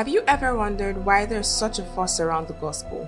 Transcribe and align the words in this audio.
Have 0.00 0.08
you 0.08 0.22
ever 0.26 0.56
wondered 0.56 1.04
why 1.04 1.26
there's 1.26 1.46
such 1.46 1.78
a 1.78 1.84
fuss 1.84 2.20
around 2.20 2.48
the 2.48 2.54
gospel? 2.54 3.04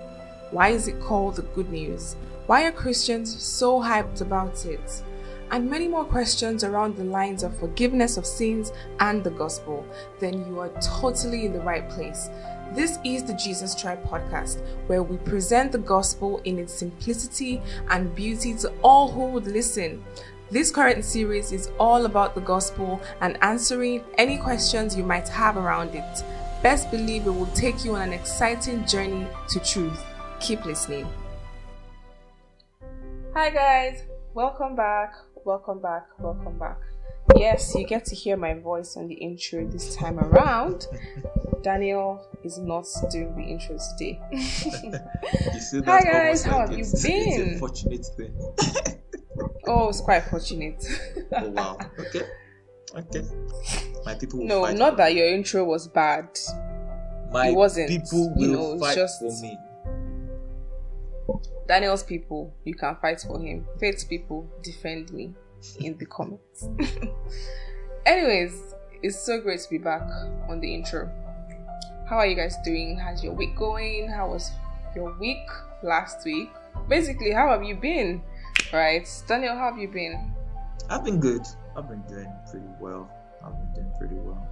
Why 0.51 0.69
is 0.69 0.89
it 0.89 1.01
called 1.01 1.37
the 1.37 1.43
good 1.55 1.71
news? 1.71 2.17
Why 2.45 2.67
are 2.67 2.71
Christians 2.71 3.43
so 3.43 3.81
hyped 3.81 4.21
about 4.21 4.67
it? 4.67 5.03
And 5.51 5.71
many 5.71 5.89
more 5.89 6.05
questions 6.05 6.63
around 6.63 6.97
the 6.97 7.05
lines 7.05 7.45
of 7.45 7.59
forgiveness 7.59 8.19
of 8.19 8.27
sins 8.27 8.73
and 9.01 9.25
the 9.25 9.31
gospel, 9.31 9.87
then 10.21 10.47
you 10.47 10.61
are 10.61 10.69
totally 10.83 11.47
in 11.47 11.55
the 11.55 11.61
right 11.61 11.89
place. 11.89 12.29
This 12.75 12.99
is 13.07 13.25
the 13.25 13.41
Jesus 13.43 13.75
Tribe 13.75 14.05
podcast, 14.05 14.61
where 14.87 15.03
we 15.03 15.17
present 15.17 15.73
the 15.73 15.79
gospel 15.79 16.43
in 16.45 16.59
its 16.59 16.75
simplicity 16.75 17.63
and 17.89 18.15
beauty 18.15 18.53
to 18.57 18.71
all 18.83 19.11
who 19.11 19.29
would 19.29 19.47
listen. 19.47 20.05
This 20.51 20.71
current 20.71 21.07
series 21.07 21.53
is 21.53 21.71
all 21.81 22.05
about 22.05 22.35
the 22.35 22.43
gospel 22.43 23.01
and 23.23 23.39
answering 23.43 24.05
any 24.19 24.37
questions 24.37 24.95
you 24.95 25.05
might 25.05 25.29
have 25.31 25.57
around 25.57 25.95
it. 25.95 26.23
Best 26.63 26.93
believe 26.93 27.27
it 27.27 27.31
will 27.31 27.47
take 27.47 27.85
you 27.85 27.97
on 27.97 28.03
an 28.03 28.13
exciting 28.13 28.87
journey 28.87 29.27
to 29.49 29.59
truth. 29.59 30.01
Keep 30.39 30.65
listening. 30.65 31.09
Hi, 33.35 33.51
guys, 33.51 34.05
welcome 34.33 34.77
back, 34.77 35.13
welcome 35.45 35.83
back, 35.83 36.07
welcome 36.21 36.57
back. 36.61 36.79
Yes, 37.35 37.75
you 37.75 37.85
get 37.85 38.05
to 38.07 38.15
hear 38.15 38.37
my 38.37 38.55
voice 38.55 38.97
on 38.97 39.09
the 39.09 39.15
intro 39.15 39.67
this 39.67 39.97
time 39.97 40.21
around. 40.21 40.87
Daniel 41.63 42.25
is 42.45 42.59
not 42.59 42.87
doing 43.11 43.35
the 43.35 43.43
intro 43.43 43.77
today. 43.99 44.21
Hi 45.85 46.01
guys, 46.01 46.45
how 46.45 46.61
have 46.61 46.71
you 46.71 46.85
been? 46.85 46.87
It's 46.95 47.57
a 47.57 47.59
fortunate 47.59 48.07
thing. 48.17 48.35
oh, 49.67 49.89
it's 49.89 50.01
quite 50.01 50.23
fortunate. 50.25 50.85
oh 51.37 51.49
wow. 51.51 51.79
Okay. 51.99 52.23
Okay. 52.95 53.25
My 54.05 54.15
people 54.15 54.41
will 54.41 54.47
No, 54.47 54.71
not 54.73 54.97
that 54.99 55.15
your 55.15 55.27
intro 55.29 55.65
was 55.65 55.89
bad. 55.89 56.29
My 57.33 57.49
it 57.49 57.55
wasn't, 57.55 57.89
people 57.89 58.35
will 58.35 58.43
you 58.43 58.53
know, 58.53 58.79
fight 58.79 58.95
just- 58.95 59.21
for 59.21 59.33
me. 59.41 59.59
Daniel's 61.67 62.03
people, 62.03 62.53
you 62.65 62.75
can 62.75 62.97
fight 62.97 63.21
for 63.21 63.41
him. 63.41 63.67
Faith's 63.79 64.05
people, 64.05 64.47
defend 64.63 65.13
me 65.13 65.33
in 65.79 65.97
the 65.97 66.05
comments. 66.07 66.69
Anyways, 68.07 68.75
it's 69.03 69.19
so 69.19 69.41
great 69.41 69.61
to 69.61 69.71
be 69.71 69.79
back 69.79 70.03
on 70.49 70.61
the 70.61 70.75
intro. 70.75 71.11
How 72.09 72.19
are 72.19 72.27
you 72.27 72.35
guys 72.35 72.57
doing? 72.65 72.99
How's 72.99 73.23
your 73.25 73.33
week 73.33 73.57
going? 73.57 74.09
How 74.11 74.29
was 74.29 74.51
your 74.95 75.17
week 75.19 75.49
last 75.83 76.25
week? 76.27 76.51
Basically, 76.89 77.31
how 77.31 77.49
have 77.49 77.63
you 77.63 77.77
been? 77.77 78.23
Right, 78.73 79.09
Daniel, 79.29 79.55
how 79.57 79.71
have 79.71 79.79
you 79.79 79.89
been? 79.89 80.35
I've 80.91 81.05
been 81.05 81.21
good. 81.21 81.47
I've 81.77 81.89
been 81.89 82.03
doing 82.03 82.33
pretty 82.51 82.67
well. 82.81 83.11
I've 83.45 83.53
been 83.53 83.73
doing 83.75 83.93
pretty 83.99 84.17
well. 84.17 84.47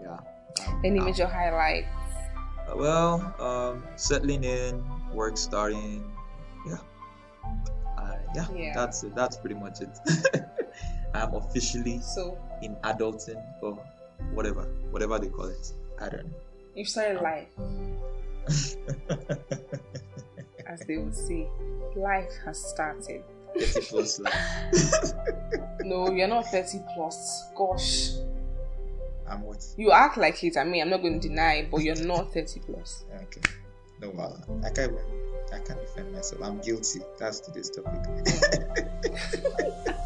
Yeah. 0.00 0.18
Um, 0.66 0.82
Any 0.84 0.98
um, 1.00 1.06
major 1.06 1.26
highlights? 1.26 1.88
Well, 2.74 3.34
um, 3.40 3.84
settling 3.96 4.44
in, 4.44 4.84
work 5.12 5.36
starting. 5.36 6.10
Yeah. 6.66 6.76
Uh, 7.98 8.16
yeah. 8.34 8.46
Yeah. 8.54 8.72
That's 8.74 9.02
it. 9.02 9.14
That's 9.14 9.36
pretty 9.36 9.56
much 9.56 9.80
it. 9.80 9.98
I'm 11.14 11.34
officially 11.34 12.00
So 12.00 12.38
in 12.62 12.76
adulting 12.84 13.42
or 13.62 13.74
whatever, 14.32 14.62
whatever 14.90 15.18
they 15.18 15.28
call 15.28 15.46
it. 15.46 15.72
I 16.00 16.08
don't 16.08 16.26
know. 16.26 16.36
you 16.74 16.84
started 16.84 17.20
life, 17.20 17.48
as 20.66 20.80
they 20.86 20.96
would 20.96 21.14
say. 21.14 21.48
Life 21.96 22.30
has 22.44 22.64
started. 22.64 23.24
30 23.58 23.80
plus. 23.86 24.20
No, 25.82 26.10
you're 26.10 26.28
not 26.28 26.46
30 26.46 26.82
plus. 26.94 27.50
Gosh. 27.56 28.10
I'm 29.28 29.42
what? 29.42 29.64
You 29.76 29.92
act 29.92 30.18
like 30.18 30.42
it. 30.44 30.56
I 30.56 30.64
mean, 30.64 30.82
I'm 30.82 30.90
not 30.90 31.00
going 31.00 31.20
to 31.20 31.28
deny, 31.28 31.66
but 31.70 31.82
you're 31.82 31.96
not 31.96 32.32
30 32.32 32.60
plus. 32.60 33.04
Okay. 33.22 33.40
No, 34.00 34.10
uh, 34.12 34.36
I 34.64 34.70
can't. 34.70 34.94
I 35.52 35.58
can't 35.58 35.80
defend 35.80 36.12
myself. 36.12 36.42
I'm 36.44 36.60
guilty. 36.60 37.00
That's 37.18 37.40
today's 37.40 37.70
topic. 37.70 38.00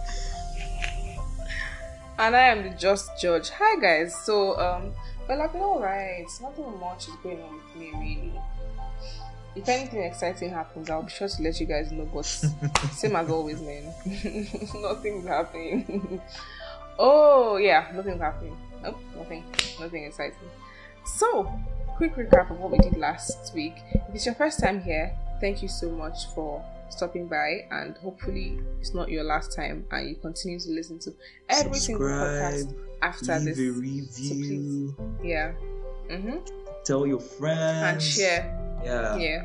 And 2.16 2.36
I 2.36 2.42
am 2.42 2.62
the 2.62 2.70
just 2.70 3.10
judge. 3.20 3.50
Hi 3.50 3.80
guys. 3.80 4.14
So 4.14 4.58
um, 4.60 4.92
well, 5.28 5.42
I've 5.42 5.52
been 5.52 5.62
alright. 5.62 6.26
Nothing 6.40 6.78
much 6.78 7.08
is 7.08 7.14
going 7.22 7.40
on 7.42 7.56
with 7.56 7.76
me 7.76 7.90
really. 7.92 8.32
If 9.56 9.68
anything 9.68 10.02
exciting 10.02 10.50
happens, 10.50 10.90
I'll 10.90 11.02
be 11.02 11.10
sure 11.10 11.28
to 11.28 11.42
let 11.42 11.60
you 11.60 11.66
guys 11.66 11.92
know. 11.92 12.08
But 12.12 12.22
same 12.92 13.16
as 13.16 13.30
always, 13.30 13.60
man. 13.60 13.84
Nothing's 14.82 15.26
happening. 15.26 16.20
oh 16.98 17.56
yeah, 17.56 17.90
nothing's 17.94 18.20
happening. 18.20 18.56
Nope, 18.82 18.98
nothing. 19.16 19.44
Nothing 19.80 20.04
exciting. 20.04 20.50
So, 21.04 21.50
quick 21.96 22.16
recap 22.16 22.50
of 22.50 22.58
what 22.58 22.72
we 22.72 22.78
did 22.78 22.96
last 22.96 23.54
week. 23.54 23.74
If 23.92 24.14
it's 24.14 24.26
your 24.26 24.34
first 24.34 24.58
time 24.58 24.82
here, 24.82 25.16
thank 25.40 25.62
you 25.62 25.68
so 25.68 25.90
much 25.90 26.26
for 26.34 26.64
stopping 26.88 27.28
by, 27.28 27.66
and 27.70 27.96
hopefully 27.98 28.58
it's 28.80 28.94
not 28.94 29.08
your 29.08 29.24
last 29.24 29.54
time, 29.54 29.86
and 29.90 30.08
you 30.08 30.16
continue 30.16 30.58
to 30.58 30.70
listen 30.70 30.98
to 31.00 31.14
every 31.48 31.78
single 31.78 32.06
podcast 32.06 32.74
after 33.02 33.38
this. 33.40 33.58
review. 33.58 34.94
Yeah. 35.22 35.52
Mm-hmm. 36.08 36.38
Tell 36.84 37.06
your 37.06 37.20
friends. 37.20 37.82
And 37.82 38.02
share. 38.02 38.63
Yeah. 38.84 39.16
Yeah. 39.16 39.44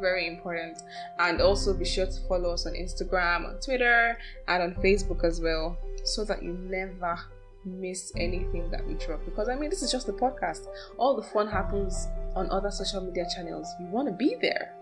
Very 0.00 0.26
important. 0.26 0.78
And 1.18 1.40
also 1.40 1.74
be 1.74 1.84
sure 1.84 2.06
to 2.06 2.20
follow 2.28 2.52
us 2.52 2.66
on 2.66 2.74
Instagram, 2.74 3.46
on 3.46 3.60
Twitter, 3.60 4.18
and 4.46 4.62
on 4.62 4.74
Facebook 4.82 5.24
as 5.24 5.40
well, 5.40 5.76
so 6.04 6.24
that 6.24 6.42
you 6.42 6.52
never 6.52 7.18
miss 7.64 8.12
anything 8.16 8.70
that 8.70 8.86
we 8.86 8.94
drop. 8.94 9.24
Because 9.24 9.48
I 9.48 9.56
mean, 9.56 9.70
this 9.70 9.82
is 9.82 9.90
just 9.90 10.08
a 10.08 10.12
podcast. 10.12 10.68
All 10.98 11.16
the 11.16 11.22
fun 11.22 11.48
happens 11.48 12.06
on 12.36 12.50
other 12.50 12.70
social 12.70 13.00
media 13.00 13.26
channels. 13.34 13.68
You 13.80 13.86
want 13.86 14.08
to 14.08 14.14
be 14.14 14.36
there, 14.40 14.74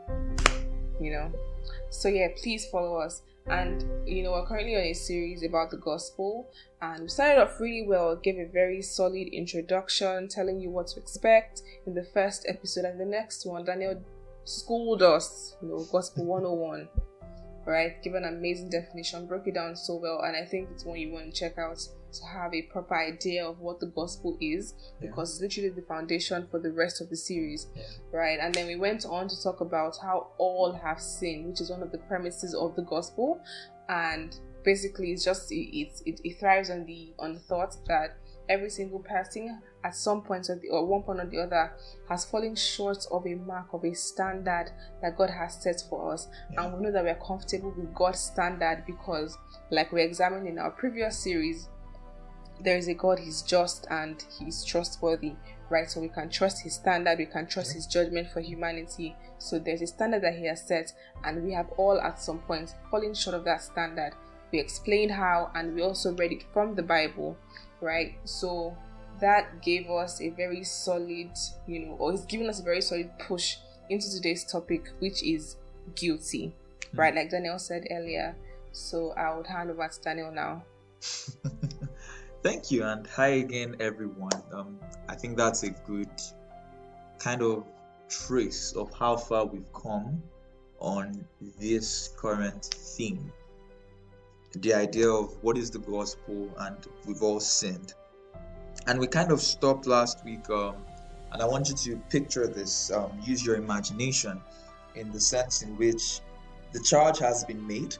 you 1.00 1.12
know. 1.12 1.32
So 1.90 2.08
yeah, 2.08 2.28
please 2.36 2.66
follow 2.66 2.96
us. 2.96 3.22
And 3.48 3.84
you 4.06 4.22
know, 4.22 4.32
we're 4.32 4.46
currently 4.46 4.74
on 4.76 4.82
a 4.82 4.92
series 4.92 5.42
about 5.44 5.70
the 5.70 5.76
gospel, 5.76 6.50
and 6.82 7.02
we 7.02 7.08
started 7.08 7.40
off 7.40 7.60
really 7.60 7.86
well. 7.86 8.16
Gave 8.16 8.38
a 8.38 8.50
very 8.52 8.82
solid 8.82 9.28
introduction, 9.28 10.28
telling 10.28 10.60
you 10.60 10.70
what 10.70 10.88
to 10.88 11.00
expect 11.00 11.62
in 11.86 11.94
the 11.94 12.04
first 12.04 12.44
episode, 12.48 12.84
and 12.84 13.00
the 13.00 13.04
next 13.04 13.46
one, 13.46 13.64
Daniel 13.64 14.02
schooled 14.44 15.02
us, 15.02 15.56
you 15.62 15.68
know, 15.68 15.86
Gospel 15.90 16.24
101, 16.24 16.88
right? 17.66 18.02
Give 18.02 18.14
an 18.14 18.24
amazing 18.24 18.70
definition, 18.70 19.26
broke 19.26 19.46
it 19.48 19.54
down 19.54 19.76
so 19.76 19.96
well, 19.96 20.20
and 20.22 20.36
I 20.36 20.44
think 20.46 20.68
it's 20.72 20.84
one 20.84 20.98
you 20.98 21.12
want 21.12 21.34
to 21.34 21.38
check 21.38 21.58
out 21.58 21.78
to 22.12 22.24
have 22.32 22.54
a 22.54 22.62
proper 22.62 22.94
idea 22.96 23.44
of 23.46 23.58
what 23.60 23.80
the 23.80 23.86
gospel 23.86 24.38
is 24.40 24.72
Yeah. 25.00 25.08
because 25.10 25.32
it's 25.32 25.42
literally 25.42 25.68
the 25.70 25.82
foundation 25.82 26.46
for 26.50 26.58
the 26.58 26.70
rest 26.72 27.00
of 27.02 27.10
the 27.10 27.16
series, 27.16 27.66
Yeah. 27.76 27.82
right? 28.12 28.38
And 28.40 28.54
then 28.54 28.66
we 28.68 28.76
went 28.76 29.04
on 29.04 29.28
to 29.28 29.42
talk 29.42 29.60
about 29.60 29.98
how 30.00 30.28
all 30.38 30.72
have 30.72 31.00
sinned, 31.00 31.46
which 31.48 31.60
is 31.60 31.70
one 31.70 31.82
of 31.82 31.92
the 31.92 31.98
premises 31.98 32.54
of 32.54 32.74
the 32.76 32.82
gospel, 32.82 33.40
and 33.88 34.38
basically 34.64 35.12
it's 35.12 35.24
just 35.24 35.50
it 35.52 35.76
it, 35.76 36.02
it, 36.06 36.20
it 36.24 36.38
thrives 36.40 36.70
on 36.70 36.84
the 36.86 37.12
on 37.18 37.34
the 37.34 37.40
thought 37.40 37.76
that 37.86 38.16
every 38.48 38.70
single 38.70 39.00
person 39.00 39.60
at 39.86 39.94
some 39.94 40.20
point 40.22 40.50
or, 40.50 40.56
the, 40.56 40.68
or 40.68 40.84
one 40.84 41.02
point 41.02 41.20
or 41.20 41.26
the 41.26 41.40
other 41.40 41.72
has 42.08 42.24
fallen 42.24 42.56
short 42.56 43.06
of 43.12 43.24
a 43.24 43.34
mark 43.34 43.72
of 43.72 43.84
a 43.84 43.94
standard 43.94 44.72
that 45.00 45.16
God 45.16 45.30
has 45.30 45.62
set 45.62 45.82
for 45.88 46.12
us. 46.12 46.26
Yeah. 46.52 46.64
And 46.64 46.74
we 46.74 46.84
know 46.84 46.92
that 46.92 47.04
we're 47.04 47.14
comfortable 47.14 47.72
with 47.76 47.94
God's 47.94 48.18
standard 48.18 48.82
because, 48.84 49.38
like 49.70 49.92
we 49.92 50.02
examined 50.02 50.48
in 50.48 50.58
our 50.58 50.72
previous 50.72 51.18
series, 51.18 51.68
there 52.60 52.76
is 52.76 52.88
a 52.88 52.94
God, 52.94 53.20
He's 53.20 53.42
just 53.42 53.86
and 53.90 54.24
He's 54.40 54.64
trustworthy, 54.64 55.34
right? 55.70 55.88
So 55.88 56.00
we 56.00 56.08
can 56.08 56.30
trust 56.30 56.62
His 56.62 56.74
standard, 56.74 57.18
we 57.18 57.26
can 57.26 57.46
trust 57.46 57.72
His 57.72 57.86
judgment 57.86 58.30
for 58.32 58.40
humanity. 58.40 59.14
So 59.38 59.58
there's 59.58 59.82
a 59.82 59.86
standard 59.86 60.22
that 60.22 60.34
He 60.36 60.46
has 60.46 60.66
set, 60.66 60.92
and 61.24 61.44
we 61.44 61.52
have 61.52 61.68
all 61.76 62.00
at 62.00 62.20
some 62.20 62.40
point 62.40 62.74
fallen 62.90 63.14
short 63.14 63.36
of 63.36 63.44
that 63.44 63.62
standard. 63.62 64.12
We 64.52 64.58
explained 64.58 65.12
how, 65.12 65.50
and 65.54 65.74
we 65.74 65.82
also 65.82 66.14
read 66.16 66.32
it 66.32 66.44
from 66.52 66.74
the 66.74 66.82
Bible, 66.82 67.36
right? 67.80 68.16
So 68.24 68.76
that 69.20 69.62
gave 69.62 69.90
us 69.90 70.20
a 70.20 70.30
very 70.30 70.64
solid, 70.64 71.30
you 71.66 71.86
know, 71.86 71.96
or 71.98 72.12
it's 72.12 72.24
given 72.26 72.48
us 72.48 72.60
a 72.60 72.62
very 72.62 72.80
solid 72.80 73.10
push 73.18 73.56
into 73.88 74.10
today's 74.10 74.44
topic, 74.44 74.90
which 74.98 75.22
is 75.22 75.56
guilty, 75.94 76.54
right? 76.94 77.14
Like 77.14 77.30
Daniel 77.30 77.58
said 77.58 77.86
earlier. 77.90 78.36
So 78.72 79.12
I 79.12 79.34
would 79.34 79.46
hand 79.46 79.70
over 79.70 79.88
to 79.88 80.00
Daniel 80.02 80.30
now. 80.30 80.62
Thank 82.42 82.70
you, 82.70 82.84
and 82.84 83.06
hi 83.06 83.28
again, 83.28 83.76
everyone. 83.80 84.42
Um, 84.52 84.78
I 85.08 85.14
think 85.14 85.36
that's 85.36 85.62
a 85.62 85.70
good 85.70 86.10
kind 87.18 87.42
of 87.42 87.64
trace 88.08 88.72
of 88.72 88.92
how 88.94 89.16
far 89.16 89.46
we've 89.46 89.72
come 89.72 90.22
on 90.78 91.26
this 91.58 92.14
current 92.16 92.64
theme. 92.64 93.32
The 94.52 94.74
idea 94.74 95.08
of 95.08 95.42
what 95.42 95.58
is 95.58 95.70
the 95.70 95.80
gospel, 95.80 96.48
and 96.58 96.76
we've 97.06 97.22
all 97.22 97.40
sinned. 97.40 97.94
And 98.86 99.00
we 99.00 99.06
kind 99.06 99.32
of 99.32 99.40
stopped 99.40 99.86
last 99.86 100.24
week, 100.24 100.48
um, 100.48 100.76
and 101.32 101.42
I 101.42 101.46
want 101.46 101.68
you 101.68 101.74
to 101.74 101.96
picture 102.08 102.46
this, 102.46 102.92
um, 102.92 103.18
use 103.22 103.44
your 103.44 103.56
imagination 103.56 104.40
in 104.94 105.10
the 105.10 105.20
sense 105.20 105.62
in 105.62 105.76
which 105.76 106.20
the 106.72 106.80
charge 106.80 107.18
has 107.18 107.44
been 107.44 107.66
made, 107.66 107.96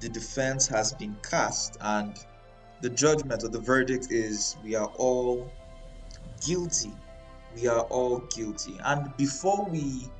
the 0.00 0.08
defense 0.08 0.68
has 0.68 0.92
been 0.92 1.16
cast, 1.28 1.76
and 1.80 2.24
the 2.82 2.90
judgment 2.90 3.42
or 3.42 3.48
the 3.48 3.58
verdict 3.58 4.08
is 4.10 4.56
we 4.62 4.74
are 4.76 4.92
all 4.96 5.50
guilty. 6.44 6.92
We 7.54 7.66
are 7.66 7.80
all 7.80 8.18
guilty. 8.34 8.78
And 8.84 9.16
before 9.16 9.66
we 9.68 10.10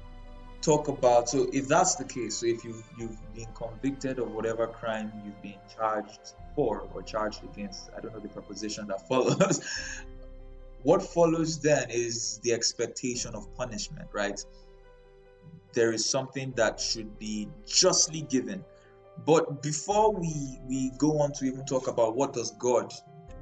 talk 0.62 0.88
about. 0.88 1.29
So 1.29 1.49
if 1.53 1.69
that's 1.69 1.94
the 1.97 2.05
case 2.05 2.37
so 2.37 2.47
if 2.47 2.64
you've 2.64 2.85
you've 2.99 3.19
been 3.35 3.49
convicted 3.55 4.19
of 4.19 4.32
whatever 4.32 4.67
crime 4.67 5.12
you've 5.25 5.41
been 5.43 5.61
charged 5.75 6.35
for 6.55 6.88
or 6.94 7.03
charged 7.03 7.44
against 7.44 7.91
i 7.97 8.00
don't 8.00 8.14
know 8.14 8.20
the 8.20 8.29
proposition 8.29 8.87
that 8.87 9.06
follows 9.08 9.61
what 10.82 11.03
follows 11.03 11.61
then 11.61 11.91
is 11.91 12.38
the 12.43 12.53
expectation 12.53 13.35
of 13.35 13.53
punishment 13.56 14.08
right? 14.12 14.41
There 15.73 15.93
is 15.93 16.08
something 16.08 16.53
that 16.56 16.81
should 16.81 17.19
be 17.19 17.49
justly 17.67 18.23
given. 18.23 18.64
But 19.26 19.62
before 19.62 20.12
we 20.12 20.59
we 20.67 20.91
go 20.97 21.20
on 21.20 21.32
to 21.32 21.44
even 21.44 21.64
talk 21.64 21.88
about 21.88 22.17
what 22.17 22.32
does 22.32 22.52
god 22.52 22.93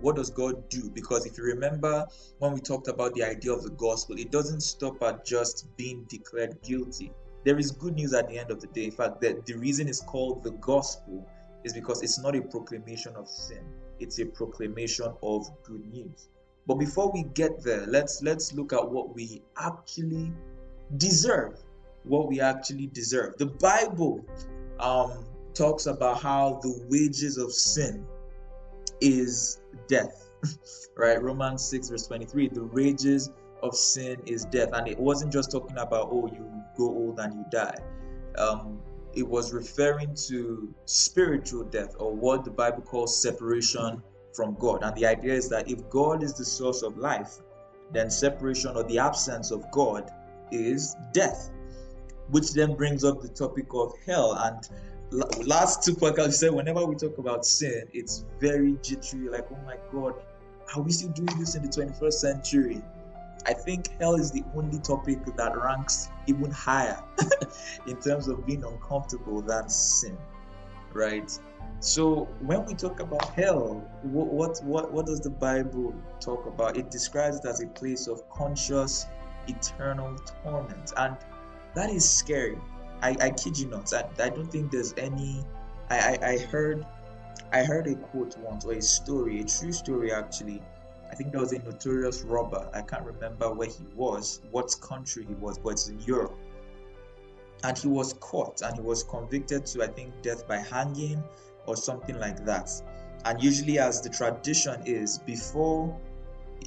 what 0.05 0.17
does 0.17 0.29
God 0.29 0.69
do? 0.69 0.91
Because 0.91 1.25
if 1.25 1.39
you 1.39 1.45
remember 1.45 2.07
when 2.39 2.53
we 2.53 2.61
talked 2.61 2.89
about 2.89 3.15
the 3.15 3.23
idea 3.23 3.51
of 3.51 3.63
the 3.63 3.71
gospel, 3.71 4.19
it 4.19 4.31
doesn't 4.31 4.61
stop 4.61 5.03
at 5.03 5.25
just 5.25 5.67
being 5.79 6.05
declared 6.11 6.61
guilty. 6.63 7.11
There 7.45 7.59
is 7.59 7.71
good 7.71 7.95
news 7.95 8.13
at 8.13 8.29
the 8.29 8.39
end 8.39 8.51
of 8.51 8.61
the 8.61 8.67
day. 8.67 8.85
In 8.85 8.91
fact, 8.91 9.23
the, 9.23 9.43
the 9.47 9.55
reason 9.55 9.89
it's 9.89 10.03
called 10.03 10.45
the 10.45 10.51
gospel 10.51 11.27
is 11.65 11.73
because 11.73 12.03
it's 12.03 12.19
not 12.19 12.37
a 12.37 12.43
proclamation 12.43 13.17
of 13.17 13.27
sin, 13.27 13.65
it's 13.99 14.19
a 14.19 14.27
proclamation 14.27 15.07
of 15.23 15.49
good 15.63 15.91
news. 15.91 16.29
But 16.67 16.75
before 16.75 17.11
we 17.11 17.23
get 17.23 17.65
there, 17.65 17.87
let's 17.87 18.23
let's 18.23 18.53
look 18.53 18.75
at 18.75 18.87
what 18.87 19.15
we 19.15 19.43
actually 19.57 20.33
deserve. 20.99 21.59
What 22.03 22.29
we 22.29 22.43
actually 22.43 22.89
deserve. 22.89 23.39
The 23.39 23.47
Bible 23.47 24.23
um, 24.81 25.25
talks 25.55 25.87
about 25.87 26.21
how 26.21 26.61
the 26.63 26.85
wages 26.91 27.39
of 27.39 27.55
sin 27.55 28.05
is 29.01 29.63
death. 29.89 30.31
right? 30.97 31.23
Romans 31.23 31.65
6, 31.65 31.91
verse 31.91 32.07
23. 32.07 32.49
The 32.49 32.65
wages 32.65 33.31
of 33.63 33.75
sin 33.75 34.21
is 34.27 34.45
death. 34.47 34.71
And 34.73 34.89
it 34.89 34.99
wasn't 34.99 35.33
just 35.33 35.51
talking 35.51 35.79
about, 35.79 36.09
oh, 36.11 36.27
you 36.27 36.51
go 36.77 36.85
old 36.85 37.19
and 37.21 37.35
you 37.35 37.45
die. 37.51 37.77
Um, 38.39 38.81
it 39.15 39.27
was 39.27 39.53
referring 39.53 40.15
to 40.29 40.75
spiritual 40.87 41.65
death 41.65 41.95
or 41.99 42.15
what 42.15 42.45
the 42.45 42.51
Bible 42.51 42.83
calls 42.83 43.21
separation 43.21 44.03
from 44.35 44.57
God. 44.59 44.83
And 44.83 44.95
the 44.97 45.07
idea 45.07 45.35
is 45.35 45.49
that 45.51 45.71
if 45.71 45.89
God 45.89 46.23
is 46.23 46.35
the 46.35 46.45
source 46.45 46.83
of 46.83 46.99
life, 46.99 47.39
then 47.93 48.11
separation 48.11 48.77
or 48.77 48.83
the 48.83 48.99
absence 48.99 49.51
of 49.51 49.71
God 49.71 50.11
is 50.51 50.97
death. 51.13 51.51
Which 52.31 52.53
then 52.53 52.75
brings 52.75 53.05
up 53.05 53.21
the 53.21 53.29
topic 53.29 53.67
of 53.73 53.93
hell. 54.05 54.33
And 54.33 54.69
last 55.15 55.85
two 55.85 55.95
podcasts, 55.95 56.27
you 56.27 56.33
said 56.33 56.53
whenever 56.53 56.85
we 56.85 56.97
talk 56.97 57.19
about 57.19 57.45
sin, 57.47 57.87
it's 57.93 58.25
very 58.41 58.77
jittery, 58.83 59.29
like, 59.29 59.47
oh 59.53 59.59
my 59.65 59.77
God, 59.93 60.15
are 60.75 60.83
we 60.83 60.91
still 60.91 61.11
doing 61.11 61.39
this 61.39 61.55
in 61.55 61.63
the 61.63 61.69
21st 61.69 62.13
century? 62.13 62.83
I 63.47 63.53
think 63.53 63.89
hell 64.01 64.15
is 64.15 64.33
the 64.33 64.43
only 64.57 64.79
topic 64.79 65.25
that 65.37 65.57
ranks 65.57 66.09
even 66.27 66.51
higher 66.51 67.03
in 67.87 68.01
terms 68.01 68.29
of 68.29 68.47
being 68.47 68.65
uncomfortable 68.65 69.43
than 69.43 69.69
sin, 69.69 70.17
right? 70.93 71.31
So 71.81 72.27
when 72.41 72.65
we 72.65 72.75
talk 72.75 73.01
about 73.01 73.29
hell, 73.35 73.87
what, 74.03 74.33
what 74.33 74.65
what 74.65 74.93
what 74.93 75.07
does 75.07 75.21
the 75.21 75.29
Bible 75.29 75.95
talk 76.21 76.47
about? 76.47 76.79
It 76.79 76.91
describes 76.91 77.37
it 77.37 77.45
as 77.45 77.61
a 77.61 77.67
place 77.67 78.07
of 78.07 78.29
conscious, 78.31 79.07
eternal 79.47 80.17
torment, 80.43 80.93
and 80.97 81.17
that 81.75 81.91
is 81.91 82.09
scary 82.09 82.59
I, 83.05 83.15
I 83.21 83.31
kid 83.31 83.59
you 83.59 83.69
not. 83.69 83.93
I, 83.93 84.09
I 84.19 84.31
don't 84.31 84.51
think 84.51 84.71
there's 84.73 84.95
any. 84.97 85.45
I, 85.91 86.17
I, 86.23 86.27
I 86.27 86.39
heard 86.39 86.87
I 87.53 87.63
heard 87.63 87.87
a 87.87 87.95
quote 87.97 88.39
once 88.39 88.65
or 88.65 88.73
a 88.73 88.81
story, 88.81 89.41
a 89.41 89.45
true 89.45 89.73
story 89.73 90.11
actually. 90.11 90.63
I 91.13 91.15
think 91.15 91.31
there 91.31 91.41
was 91.41 91.53
a 91.53 91.59
notorious 91.59 92.23
robber. 92.23 92.69
I 92.73 92.81
can't 92.81 93.05
remember 93.05 93.53
where 93.53 93.69
he 93.69 93.85
was, 93.95 94.41
what 94.51 94.75
country 94.81 95.27
he 95.27 95.35
was, 95.35 95.59
but 95.59 95.75
it's 95.75 95.89
in 95.89 96.01
Europe. 96.01 96.35
And 97.63 97.77
he 97.77 97.89
was 97.89 98.15
caught 98.15 98.63
and 98.63 98.75
he 98.75 98.81
was 98.81 99.05
convicted 99.05 99.67
to, 99.67 99.85
I 99.85 99.89
think, 99.89 100.23
death 100.23 100.49
by 100.49 100.57
hanging 100.57 101.23
or 101.67 101.77
something 101.77 102.19
like 102.19 102.45
that. 102.47 102.71
And 103.27 103.43
usually, 103.43 103.79
as 103.79 104.01
the 104.01 104.09
tradition 104.09 104.83
is, 104.87 105.19
before 105.19 105.95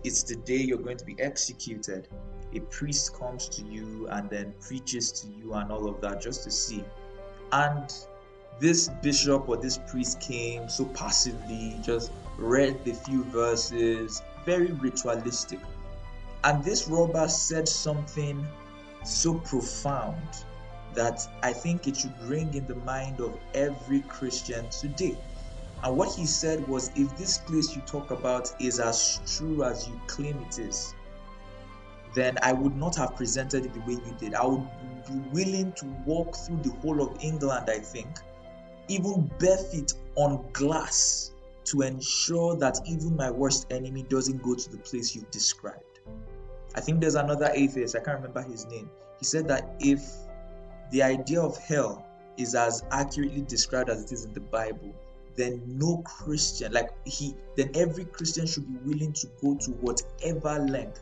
it's 0.03 0.21
the 0.21 0.35
day 0.35 0.57
you're 0.57 0.77
going 0.77 0.97
to 0.97 1.05
be 1.05 1.19
executed, 1.19 2.07
a 2.53 2.59
priest 2.59 3.17
comes 3.17 3.49
to 3.49 3.61
you 3.63 4.07
and 4.11 4.29
then 4.29 4.53
preaches 4.61 5.11
to 5.11 5.27
you 5.27 5.53
and 5.53 5.71
all 5.71 5.89
of 5.89 6.01
that 6.01 6.21
just 6.21 6.43
to 6.43 6.51
see. 6.51 6.83
And 7.51 7.93
this 8.59 8.89
bishop 9.01 9.47
or 9.47 9.57
this 9.57 9.77
priest 9.89 10.19
came 10.19 10.67
so 10.69 10.85
passively, 10.85 11.75
just 11.83 12.11
read 12.37 12.83
the 12.85 12.93
few 12.93 13.23
verses, 13.25 14.21
very 14.45 14.71
ritualistic. 14.73 15.59
And 16.43 16.63
this 16.63 16.87
robber 16.87 17.27
said 17.27 17.67
something 17.67 18.47
so 19.03 19.35
profound 19.35 20.21
that 20.93 21.27
I 21.43 21.53
think 21.53 21.87
it 21.87 21.97
should 21.97 22.19
ring 22.23 22.53
in 22.53 22.65
the 22.67 22.75
mind 22.75 23.19
of 23.19 23.37
every 23.53 24.01
Christian 24.01 24.67
today. 24.69 25.17
And 25.83 25.95
what 25.95 26.15
he 26.15 26.25
said 26.25 26.67
was 26.67 26.89
if 26.95 27.15
this 27.17 27.37
place 27.37 27.75
you 27.75 27.81
talk 27.83 28.09
about 28.09 28.51
is 28.59 28.79
as 28.79 29.19
true 29.37 29.63
as 29.63 29.87
you 29.87 29.99
claim 30.07 30.37
it 30.49 30.57
is, 30.57 30.95
then 32.13 32.37
I 32.41 32.53
would 32.53 32.75
not 32.75 32.95
have 32.95 33.15
presented 33.15 33.65
it 33.65 33.73
the 33.73 33.79
way 33.81 33.93
you 33.93 34.15
did. 34.19 34.33
I 34.33 34.45
would 34.45 34.67
be 35.07 35.19
willing 35.31 35.71
to 35.73 35.85
walk 36.05 36.35
through 36.35 36.61
the 36.63 36.71
whole 36.81 37.01
of 37.01 37.23
England, 37.23 37.69
I 37.69 37.79
think, 37.79 38.09
even 38.87 39.29
barefoot 39.39 39.93
on 40.15 40.45
glass 40.53 41.31
to 41.65 41.81
ensure 41.81 42.55
that 42.55 42.79
even 42.85 43.15
my 43.15 43.29
worst 43.29 43.67
enemy 43.71 44.03
doesn't 44.03 44.41
go 44.41 44.55
to 44.55 44.71
the 44.71 44.77
place 44.77 45.15
you've 45.15 45.29
described. 45.31 45.99
I 46.75 46.81
think 46.81 47.01
there's 47.01 47.15
another 47.15 47.51
atheist, 47.53 47.95
I 47.95 47.99
can't 47.99 48.17
remember 48.17 48.41
his 48.41 48.65
name. 48.67 48.89
He 49.19 49.25
said 49.25 49.47
that 49.47 49.75
if 49.79 50.01
the 50.91 51.03
idea 51.03 51.41
of 51.41 51.57
hell 51.57 52.05
is 52.37 52.55
as 52.55 52.83
accurately 52.91 53.41
described 53.41 53.89
as 53.89 54.03
it 54.03 54.11
is 54.11 54.25
in 54.25 54.33
the 54.33 54.39
Bible, 54.39 54.95
then 55.35 55.61
no 55.65 55.97
Christian, 56.05 56.71
like 56.71 56.89
he, 57.05 57.35
then 57.55 57.71
every 57.75 58.05
Christian 58.05 58.47
should 58.47 58.67
be 58.67 58.91
willing 58.91 59.13
to 59.13 59.27
go 59.41 59.55
to 59.55 59.71
whatever 59.71 60.59
length 60.59 61.01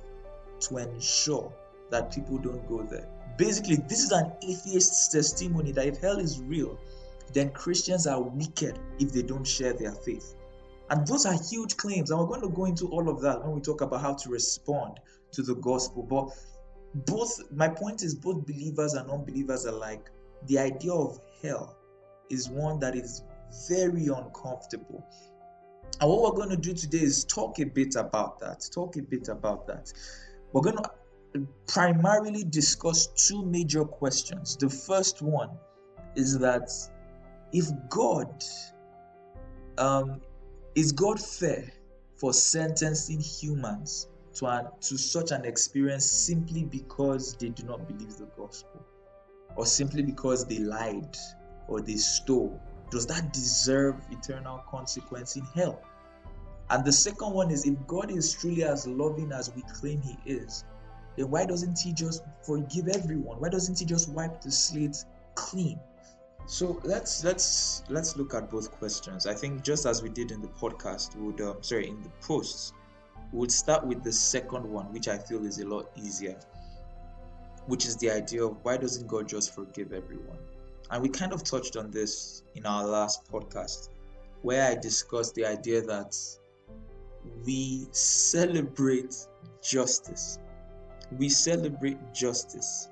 to 0.61 0.77
ensure 0.77 1.51
that 1.91 2.13
people 2.13 2.37
don't 2.37 2.67
go 2.67 2.83
there. 2.83 3.07
Basically, 3.37 3.75
this 3.75 4.03
is 4.03 4.11
an 4.11 4.31
atheist's 4.41 5.09
testimony 5.09 5.71
that 5.73 5.85
if 5.85 5.97
hell 5.97 6.19
is 6.19 6.39
real, 6.39 6.77
then 7.33 7.49
Christians 7.51 8.07
are 8.07 8.21
wicked 8.21 8.79
if 8.99 9.11
they 9.11 9.21
don't 9.21 9.45
share 9.45 9.73
their 9.73 9.91
faith. 9.91 10.35
And 10.89 11.05
those 11.05 11.25
are 11.25 11.33
huge 11.49 11.77
claims. 11.77 12.11
And 12.11 12.19
we're 12.19 12.27
going 12.27 12.41
to 12.41 12.49
go 12.49 12.65
into 12.65 12.87
all 12.87 13.09
of 13.09 13.21
that 13.21 13.43
when 13.43 13.55
we 13.55 13.61
talk 13.61 13.81
about 13.81 14.01
how 14.01 14.13
to 14.13 14.29
respond 14.29 14.99
to 15.31 15.41
the 15.41 15.55
gospel. 15.55 16.03
But 16.03 16.29
both, 17.05 17.41
my 17.51 17.67
point 17.67 18.03
is, 18.03 18.15
both 18.15 18.45
believers 18.45 18.93
and 18.93 19.09
unbelievers 19.09 19.65
alike, 19.65 20.09
the 20.47 20.59
idea 20.59 20.93
of 20.93 21.19
hell 21.41 21.75
is 22.29 22.49
one 22.49 22.79
that 22.79 22.95
is 22.95 23.23
very 23.67 24.07
uncomfortable. 24.07 25.05
And 25.99 26.09
what 26.09 26.23
we're 26.23 26.37
going 26.37 26.49
to 26.49 26.57
do 26.57 26.73
today 26.73 26.99
is 26.99 27.25
talk 27.25 27.59
a 27.59 27.63
bit 27.63 27.95
about 27.95 28.39
that. 28.39 28.67
Talk 28.73 28.97
a 28.97 29.01
bit 29.01 29.29
about 29.29 29.65
that. 29.67 29.91
We're 30.55 30.61
going 30.61 30.77
to 30.77 31.47
primarily 31.67 32.45
discuss 32.45 33.07
two 33.07 33.45
major 33.45 33.83
questions. 33.83 34.55
The 34.55 34.69
first 34.69 35.21
one 35.21 35.49
is 36.15 36.39
that 36.39 36.71
if 37.51 37.65
God 37.89 38.41
um, 39.77 40.21
is 40.75 40.93
God 40.93 41.19
fair 41.19 41.69
for 42.15 42.31
sentencing 42.31 43.19
humans 43.19 44.07
to, 44.35 44.45
an, 44.45 44.67
to 44.79 44.97
such 44.97 45.31
an 45.31 45.43
experience 45.43 46.05
simply 46.09 46.63
because 46.63 47.33
they 47.33 47.49
do 47.49 47.63
not 47.63 47.85
believe 47.85 48.15
the 48.15 48.29
gospel 48.37 48.81
or 49.57 49.65
simply 49.65 50.03
because 50.03 50.45
they 50.45 50.59
lied 50.59 51.17
or 51.67 51.81
they 51.81 51.97
stole? 51.97 52.61
Does 52.91 53.05
that 53.07 53.33
deserve 53.33 53.97
eternal 54.09 54.63
consequence 54.69 55.35
in 55.35 55.43
hell? 55.53 55.83
And 56.69 56.83
the 56.83 56.91
second 56.91 57.31
one 57.31 57.51
is 57.51 57.65
if 57.65 57.75
God 57.85 58.11
is 58.11 58.33
truly 58.33 58.63
as 58.63 58.87
loving 58.87 59.31
as 59.31 59.51
we 59.55 59.61
claim 59.73 60.01
He 60.01 60.17
is, 60.25 60.63
then 61.15 61.29
why 61.29 61.45
doesn't 61.45 61.79
He 61.79 61.93
just 61.93 62.23
forgive 62.41 62.87
everyone? 62.87 63.39
Why 63.39 63.49
doesn't 63.49 63.77
He 63.79 63.85
just 63.85 64.09
wipe 64.09 64.41
the 64.41 64.51
slate 64.51 64.97
clean? 65.35 65.79
So 66.47 66.79
let's 66.83 67.23
let's 67.23 67.83
let's 67.89 68.17
look 68.17 68.35
at 68.35 68.51
both 68.51 68.71
questions. 68.71 69.25
I 69.25 69.33
think 69.33 69.63
just 69.63 69.85
as 69.85 70.03
we 70.03 70.09
did 70.09 70.31
in 70.31 70.41
the 70.41 70.47
podcast, 70.47 71.15
would 71.15 71.41
um, 71.41 71.61
sorry 71.61 71.89
in 71.89 72.01
the 72.03 72.09
posts, 72.21 72.73
we 73.31 73.39
would 73.39 73.51
start 73.51 73.85
with 73.85 74.03
the 74.03 74.11
second 74.11 74.63
one, 74.63 74.91
which 74.93 75.07
I 75.07 75.17
feel 75.17 75.43
is 75.45 75.59
a 75.59 75.67
lot 75.67 75.89
easier, 75.95 76.39
which 77.65 77.85
is 77.85 77.97
the 77.97 78.11
idea 78.11 78.45
of 78.45 78.57
why 78.63 78.77
doesn't 78.77 79.07
God 79.07 79.27
just 79.27 79.55
forgive 79.55 79.91
everyone? 79.91 80.37
And 80.91 81.01
we 81.01 81.09
kind 81.09 81.33
of 81.33 81.43
touched 81.43 81.77
on 81.77 81.89
this 81.89 82.43
in 82.53 82.65
our 82.67 82.85
last 82.85 83.31
podcast, 83.31 83.89
where 84.43 84.69
I 84.69 84.75
discussed 84.75 85.33
the 85.33 85.47
idea 85.47 85.81
that 85.81 86.15
we 87.45 87.87
celebrate 87.91 89.15
justice. 89.61 90.39
We 91.17 91.29
celebrate 91.29 91.97
justice. 92.13 92.89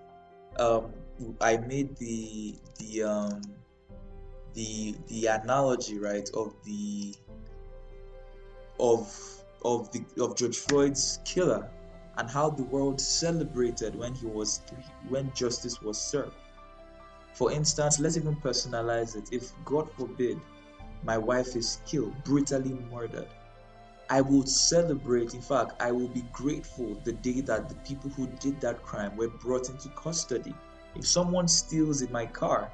Um, 0.58 0.94
I 1.42 1.58
made 1.58 1.96
the 1.98 2.56
the 2.80 3.04
um, 3.04 3.42
the 4.54 4.96
the 5.08 5.26
analogy 5.28 6.00
right 6.00 6.30
of 6.34 6.54
the 6.64 7.16
of 8.80 9.44
of 9.66 9.92
the 9.92 10.04
of 10.22 10.36
George 10.36 10.58
Floyd's 10.58 11.20
killer 11.26 11.70
and 12.18 12.30
how 12.30 12.50
the 12.50 12.64
world 12.64 13.02
celebrated 13.02 13.96
when 13.96 14.14
he 14.14 14.26
was 14.26 14.62
when 15.10 15.32
justice 15.34 15.82
was 15.82 16.00
served. 16.00 16.36
For 17.34 17.52
instance, 17.52 18.00
let's 18.00 18.18
even 18.18 18.36
personalize 18.36 19.16
it. 19.16 19.30
If 19.32 19.52
God 19.66 19.90
forbid 19.98 20.40
my 21.04 21.18
wife 21.18 21.56
is 21.56 21.82
killed, 21.88 22.14
brutally 22.24 22.78
murdered, 22.92 23.28
I 24.10 24.22
will 24.22 24.46
celebrate. 24.46 25.34
In 25.34 25.42
fact, 25.42 25.82
I 25.82 25.92
will 25.92 26.08
be 26.08 26.24
grateful 26.32 26.96
the 27.04 27.14
day 27.14 27.42
that 27.42 27.70
the 27.70 27.76
people 27.76 28.10
who 28.12 28.28
did 28.40 28.60
that 28.62 28.84
crime 28.84 29.16
were 29.16 29.30
brought 29.30 29.70
into 29.70 29.90
custody. 29.90 30.54
If 30.96 31.08
someone 31.08 31.48
steals 31.48 32.02
in 32.02 32.12
my 32.12 32.26
car, 32.26 32.72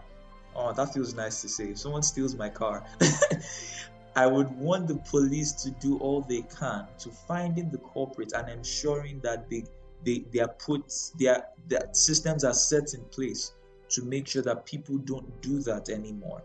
oh, 0.55 0.73
that 0.73 0.93
feels 0.93 1.13
nice 1.13 1.41
to 1.41 1.49
say. 1.49 1.65
If 1.69 1.79
someone 1.79 2.03
steals 2.03 2.35
my 2.35 2.49
car, 2.49 2.83
I 4.15 4.27
would 4.27 4.51
want 4.51 4.87
the 4.87 4.95
police 4.95 5.53
to 5.63 5.71
do 5.71 5.97
all 5.99 6.21
they 6.21 6.41
can 6.59 6.87
to 6.99 7.09
finding 7.09 7.69
the 7.69 7.77
culprit 7.77 8.33
and 8.33 8.49
ensuring 8.49 9.19
that 9.21 9.49
they 9.49 9.63
they, 10.03 10.25
they 10.31 10.39
are 10.39 10.47
put 10.47 10.93
their, 11.17 11.45
their 11.67 11.89
systems 11.91 12.43
are 12.43 12.53
set 12.53 12.93
in 12.93 13.03
place 13.05 13.53
to 13.89 14.03
make 14.03 14.27
sure 14.27 14.41
that 14.43 14.65
people 14.65 14.97
don't 14.99 15.41
do 15.41 15.59
that 15.59 15.89
anymore. 15.89 16.43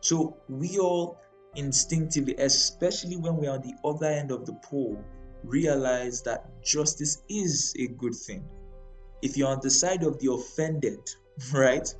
So 0.00 0.36
we 0.48 0.78
all 0.78 1.18
instinctively, 1.56 2.34
especially 2.36 3.16
when 3.16 3.36
we're 3.36 3.50
on 3.50 3.62
the 3.62 3.74
other 3.84 4.06
end 4.06 4.30
of 4.30 4.46
the 4.46 4.54
pole, 4.54 5.02
realize 5.42 6.22
that 6.22 6.62
justice 6.62 7.22
is 7.28 7.74
a 7.78 7.88
good 7.88 8.14
thing. 8.14 8.44
If 9.22 9.36
you're 9.36 9.48
on 9.48 9.60
the 9.62 9.70
side 9.70 10.02
of 10.02 10.18
the 10.18 10.32
offended, 10.32 11.00
right? 11.52 11.92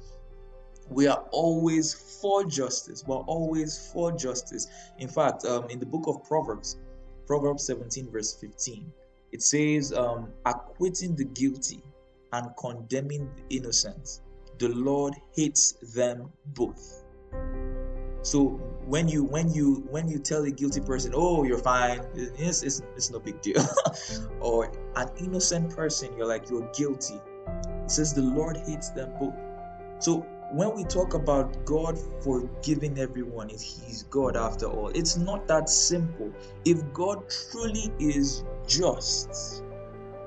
We 0.91 1.07
are 1.07 1.25
always 1.31 1.95
for 2.21 2.45
justice. 2.45 3.05
We're 3.07 3.17
always 3.17 3.91
for 3.93 4.13
justice. 4.13 4.69
In 4.99 5.09
fact, 5.09 5.45
um, 5.47 5.69
in 5.71 5.79
the 5.79 5.87
book 5.87 6.05
of 6.07 6.23
Proverbs, 6.25 6.77
Proverbs 7.27 7.65
17, 7.67 8.11
verse 8.11 8.35
15, 8.35 8.93
it 9.33 9.43
says, 9.43 9.93
um, 9.95 10.29
acquitting 10.45 11.17
the 11.17 11.25
guilty 11.25 11.81
and 12.33 12.51
condemning 12.59 13.31
the 13.35 13.57
innocent, 13.57 14.21
the 14.59 14.69
Lord 14.69 15.15
hates 15.35 15.73
them 15.95 16.31
both. 16.55 17.05
So 18.25 18.59
when 18.87 19.07
you 19.07 19.23
when 19.23 19.53
you 19.53 19.87
when 19.91 20.09
you 20.09 20.19
tell 20.19 20.45
a 20.45 20.51
guilty 20.51 20.81
person, 20.81 21.13
oh, 21.15 21.45
you're 21.45 21.59
fine, 21.59 22.01
it's 22.15 22.63
it's, 22.63 22.81
it's 22.97 23.11
no 23.11 23.19
big 23.21 23.43
deal, 23.43 23.63
or 24.41 24.73
an 24.97 25.11
innocent 25.19 25.77
person, 25.77 26.17
you're 26.17 26.27
like 26.27 26.49
you're 26.49 26.67
guilty. 26.73 27.21
It 27.83 27.91
says 27.91 28.15
the 28.15 28.23
Lord 28.23 28.57
hates 28.57 28.89
them 28.91 29.13
both. 29.21 29.35
So 29.99 30.21
when 30.53 30.75
we 30.75 30.85
talk 30.85 31.13
about 31.13 31.67
God 31.67 31.99
forgiving 32.23 32.99
everyone, 32.99 33.51
if 33.51 33.61
He's 33.61 34.05
God 34.05 34.37
after 34.37 34.67
all, 34.67 34.89
it's 34.89 35.19
not 35.19 35.47
that 35.49 35.69
simple. 35.69 36.33
If 36.65 36.81
God 36.95 37.25
truly 37.29 37.93
is 37.99 38.43
just, 38.67 39.63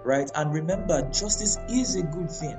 right? 0.03 0.29
And 0.35 0.53
remember, 0.53 1.01
justice 1.09 1.57
is 1.67 1.95
a 1.95 2.03
good 2.03 2.29
thing. 2.29 2.57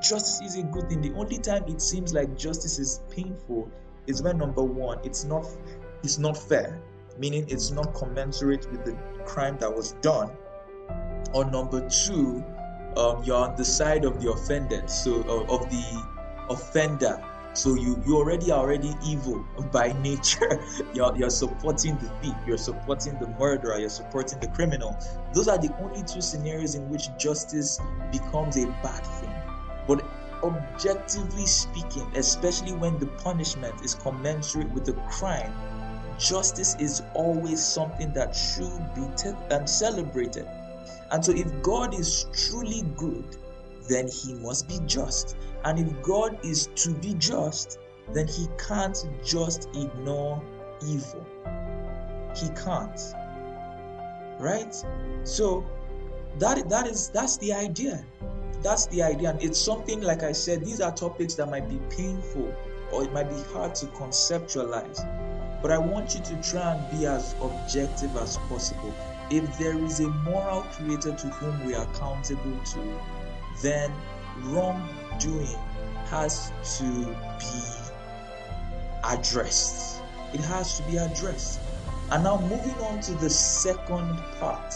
Justice 0.00 0.40
is 0.40 0.56
a 0.56 0.62
good 0.62 0.88
thing. 0.88 1.00
The 1.00 1.14
only 1.14 1.38
time 1.38 1.64
it 1.66 1.82
seems 1.82 2.14
like 2.14 2.36
justice 2.36 2.78
is 2.78 3.00
painful 3.10 3.68
is 4.06 4.22
when 4.22 4.38
number 4.38 4.62
one, 4.62 4.98
it's 5.04 5.24
not 5.24 5.46
it's 6.02 6.18
not 6.18 6.36
fair, 6.36 6.80
meaning 7.18 7.44
it's 7.48 7.70
not 7.70 7.94
commensurate 7.94 8.70
with 8.70 8.84
the 8.84 8.96
crime 9.24 9.56
that 9.58 9.74
was 9.74 9.92
done. 10.02 10.30
Or 11.32 11.44
number 11.44 11.88
two, 11.88 12.44
um, 12.96 13.22
you're 13.24 13.36
on 13.36 13.56
the 13.56 13.64
side 13.64 14.04
of 14.04 14.20
the 14.22 14.30
offended, 14.30 14.90
so 14.90 15.22
uh, 15.22 15.54
of 15.54 15.70
the 15.70 15.84
offender. 16.50 17.22
So 17.54 17.74
you 17.74 18.02
you 18.06 18.16
already 18.16 18.50
are 18.50 18.60
already 18.60 18.94
evil 19.06 19.44
by 19.72 19.92
nature. 20.02 20.60
you're 20.94 21.16
you're 21.16 21.30
supporting 21.30 21.96
the 21.98 22.08
thief, 22.20 22.34
you're 22.46 22.58
supporting 22.58 23.18
the 23.18 23.28
murderer, 23.38 23.78
you're 23.78 23.88
supporting 23.88 24.40
the 24.40 24.48
criminal. 24.48 24.96
Those 25.32 25.48
are 25.48 25.58
the 25.58 25.74
only 25.78 26.02
two 26.02 26.20
scenarios 26.20 26.74
in 26.74 26.88
which 26.90 27.08
justice 27.18 27.78
becomes 28.10 28.56
a 28.56 28.66
bad 28.82 29.06
thing. 29.06 29.34
But 29.86 30.04
objectively 30.42 31.46
speaking, 31.46 32.10
especially 32.14 32.72
when 32.72 32.98
the 32.98 33.06
punishment 33.06 33.74
is 33.84 33.94
commensurate 33.94 34.70
with 34.72 34.84
the 34.84 34.94
crime, 35.10 35.52
justice 36.18 36.76
is 36.78 37.02
always 37.14 37.64
something 37.64 38.12
that 38.12 38.34
should 38.34 38.94
be 38.94 39.06
te- 39.16 39.36
and 39.50 39.68
celebrated. 39.68 40.48
And 41.10 41.24
so, 41.24 41.32
if 41.32 41.62
God 41.62 41.98
is 41.98 42.26
truly 42.32 42.82
good, 42.96 43.36
then 43.88 44.08
he 44.08 44.34
must 44.34 44.68
be 44.68 44.78
just. 44.86 45.36
And 45.64 45.78
if 45.78 46.02
God 46.02 46.38
is 46.44 46.68
to 46.76 46.94
be 46.94 47.14
just, 47.14 47.78
then 48.12 48.26
he 48.26 48.48
can't 48.58 48.98
just 49.24 49.68
ignore 49.74 50.42
evil. 50.86 51.26
He 52.36 52.48
can't. 52.50 53.00
Right? 54.40 54.74
So 55.24 55.64
that 56.38 56.68
that 56.68 56.86
is 56.86 57.08
that's 57.08 57.36
the 57.38 57.52
idea. 57.52 58.04
That's 58.62 58.86
the 58.86 59.02
idea. 59.02 59.30
And 59.30 59.42
it's 59.42 59.60
something 59.60 60.00
like 60.00 60.22
i 60.22 60.32
said 60.32 60.64
these 60.64 60.80
are 60.80 60.92
topics 60.92 61.34
that 61.34 61.50
might 61.50 61.68
be 61.68 61.78
painful 61.94 62.54
or 62.92 63.04
it 63.04 63.12
might 63.12 63.28
be 63.28 63.40
hard 63.52 63.74
to 63.76 63.86
conceptualize. 63.86 65.00
But 65.60 65.70
i 65.70 65.78
want 65.78 66.14
you 66.14 66.20
to 66.20 66.50
try 66.50 66.74
and 66.74 66.98
be 66.98 67.06
as 67.06 67.34
objective 67.42 68.16
as 68.16 68.36
possible. 68.48 68.94
If 69.30 69.58
there 69.58 69.78
is 69.78 70.00
a 70.00 70.08
moral 70.08 70.62
creator 70.62 71.12
to 71.14 71.26
whom 71.28 71.66
we 71.66 71.74
are 71.74 71.84
accountable 71.84 72.58
to 72.72 73.00
then 73.62 73.92
wrongdoing 74.44 75.58
has 76.08 76.52
to 76.78 76.84
be 77.38 77.82
addressed. 79.04 80.02
It 80.32 80.40
has 80.40 80.78
to 80.78 80.82
be 80.84 80.96
addressed. 80.96 81.60
And 82.10 82.24
now 82.24 82.40
moving 82.40 82.74
on 82.84 83.00
to 83.02 83.12
the 83.14 83.30
second 83.30 84.18
part 84.38 84.74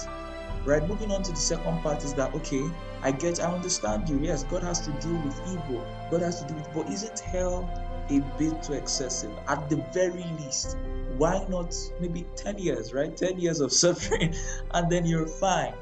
right 0.67 0.87
moving 0.87 1.13
on 1.13 1.23
to 1.23 1.31
the 1.31 1.39
second 1.39 1.81
part 1.83 2.05
is 2.05 2.13
that 2.15 2.35
okay 2.35 2.69
I 3.07 3.13
get, 3.13 3.41
I 3.41 3.53
understand 3.53 4.09
you. 4.09 4.19
Yes, 4.19 4.43
God 4.43 4.65
has 4.65 4.81
to 4.81 4.91
deal 4.95 5.21
with 5.23 5.41
evil. 5.49 5.87
God 6.11 6.23
has 6.23 6.43
to 6.43 6.53
do 6.53 6.59
it. 6.59 6.67
But 6.75 6.89
isn't 6.89 7.21
hell 7.21 7.71
a 8.11 8.19
bit 8.37 8.63
too 8.65 8.73
excessive? 8.73 9.31
At 9.47 9.69
the 9.69 9.77
very 9.93 10.25
least, 10.41 10.77
why 11.17 11.47
not 11.49 11.75
maybe 12.01 12.27
10 12.35 12.59
years, 12.59 12.93
right? 12.93 13.17
10 13.17 13.39
years 13.39 13.61
of 13.61 13.73
suffering 13.85 14.35
and 14.73 14.91
then 14.91 15.07
you're 15.07 15.29
fine. 15.29 15.75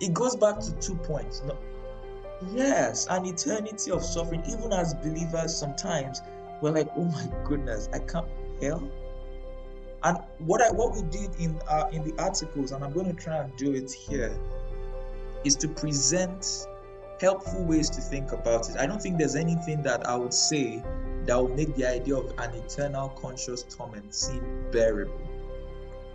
It 0.00 0.14
goes 0.14 0.36
back 0.36 0.60
to 0.60 0.72
two 0.76 0.94
points. 0.94 1.42
No, 1.44 1.56
yes, 2.52 3.06
an 3.10 3.26
eternity 3.26 3.90
of 3.90 4.04
suffering. 4.04 4.42
Even 4.46 4.72
as 4.72 4.94
believers, 4.94 5.56
sometimes 5.56 6.20
we're 6.60 6.70
like, 6.70 6.88
oh 6.96 7.04
my 7.04 7.28
goodness, 7.44 7.88
I 7.92 7.98
can't 7.98 8.28
hell. 8.60 8.88
And 10.04 10.18
what 10.38 10.60
I 10.60 10.70
what 10.70 10.94
we 10.94 11.02
did 11.02 11.34
in 11.38 11.60
uh, 11.68 11.88
in 11.92 12.02
the 12.04 12.20
articles, 12.20 12.72
and 12.72 12.84
I'm 12.84 12.92
going 12.92 13.06
to 13.06 13.22
try 13.22 13.36
and 13.36 13.56
do 13.56 13.72
it 13.74 13.92
here, 13.92 14.36
is 15.44 15.56
to 15.56 15.68
present 15.68 16.66
helpful 17.20 17.64
ways 17.64 17.88
to 17.90 18.00
think 18.00 18.32
about 18.32 18.68
it. 18.68 18.76
I 18.76 18.86
don't 18.86 19.00
think 19.00 19.18
there's 19.18 19.36
anything 19.36 19.82
that 19.82 20.06
I 20.08 20.16
would 20.16 20.34
say 20.34 20.82
that 21.26 21.40
would 21.40 21.54
make 21.54 21.74
the 21.76 21.86
idea 21.86 22.16
of 22.16 22.36
an 22.38 22.50
eternal 22.54 23.10
conscious 23.10 23.62
torment 23.62 24.12
seem 24.12 24.66
bearable. 24.72 25.20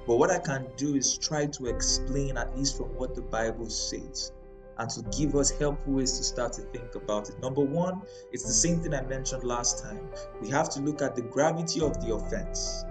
But 0.05 0.17
what 0.17 0.31
I 0.31 0.39
can 0.39 0.67
do 0.75 0.95
is 0.95 1.17
try 1.17 1.45
to 1.45 1.67
explain, 1.67 2.37
at 2.37 2.57
least 2.57 2.77
from 2.77 2.87
what 2.95 3.15
the 3.15 3.21
Bible 3.21 3.69
says, 3.69 4.33
and 4.77 4.89
to 4.89 5.01
give 5.17 5.35
us 5.35 5.49
helpful 5.49 5.93
ways 5.93 6.17
to 6.17 6.23
start 6.23 6.53
to 6.53 6.61
think 6.61 6.95
about 6.95 7.29
it. 7.29 7.39
Number 7.41 7.61
one, 7.61 8.01
it's 8.31 8.43
the 8.43 8.53
same 8.53 8.79
thing 8.79 8.93
I 8.93 9.01
mentioned 9.01 9.43
last 9.43 9.83
time. 9.83 9.99
We 10.41 10.49
have 10.49 10.69
to 10.71 10.81
look 10.81 11.01
at 11.01 11.15
the 11.15 11.23
gravity 11.23 11.81
of 11.81 12.05
the 12.05 12.13
offense, 12.15 12.85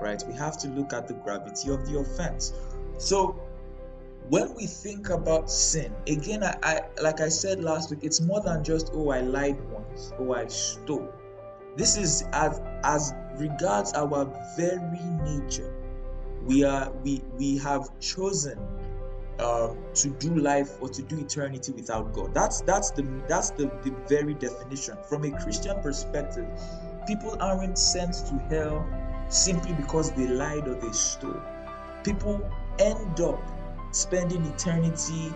right? 0.00 0.22
We 0.26 0.34
have 0.34 0.58
to 0.58 0.68
look 0.68 0.92
at 0.92 1.08
the 1.08 1.14
gravity 1.14 1.70
of 1.70 1.86
the 1.86 1.98
offense. 1.98 2.52
So, 2.98 3.40
when 4.28 4.54
we 4.54 4.66
think 4.66 5.10
about 5.10 5.50
sin 5.50 5.92
again 6.08 6.42
I, 6.42 6.56
I, 6.62 6.80
like 7.02 7.20
i 7.20 7.28
said 7.28 7.62
last 7.62 7.90
week 7.90 8.00
it's 8.02 8.22
more 8.22 8.40
than 8.40 8.64
just 8.64 8.90
oh 8.94 9.10
i 9.10 9.20
lied 9.20 9.60
once. 9.70 10.12
Oh 10.18 10.32
i 10.32 10.46
stole. 10.46 11.12
This 11.76 11.96
is 11.96 12.24
as 12.32 12.60
as 12.84 13.12
regards 13.36 13.92
our 13.94 14.24
very 14.56 15.04
nature. 15.24 15.74
We 16.44 16.64
are 16.64 16.90
we 17.02 17.22
we 17.36 17.58
have 17.58 17.88
chosen 18.00 18.58
um, 19.40 19.76
to 19.94 20.10
do 20.10 20.36
life 20.36 20.70
or 20.80 20.88
to 20.88 21.02
do 21.02 21.18
eternity 21.18 21.72
without 21.72 22.12
god. 22.12 22.32
That's 22.32 22.62
that's 22.62 22.92
the 22.92 23.02
that's 23.28 23.50
the, 23.50 23.66
the 23.82 23.94
very 24.08 24.34
definition. 24.34 24.96
From 25.08 25.24
a 25.24 25.30
christian 25.42 25.82
perspective 25.82 26.46
people 27.06 27.36
aren't 27.40 27.78
sent 27.78 28.14
to 28.14 28.38
hell 28.48 28.86
simply 29.28 29.72
because 29.74 30.12
they 30.12 30.26
lied 30.26 30.68
or 30.68 30.74
they 30.74 30.92
stole 30.92 31.40
people 32.04 32.48
end 32.78 33.20
up 33.20 33.40
spending 33.90 34.44
eternity 34.44 35.32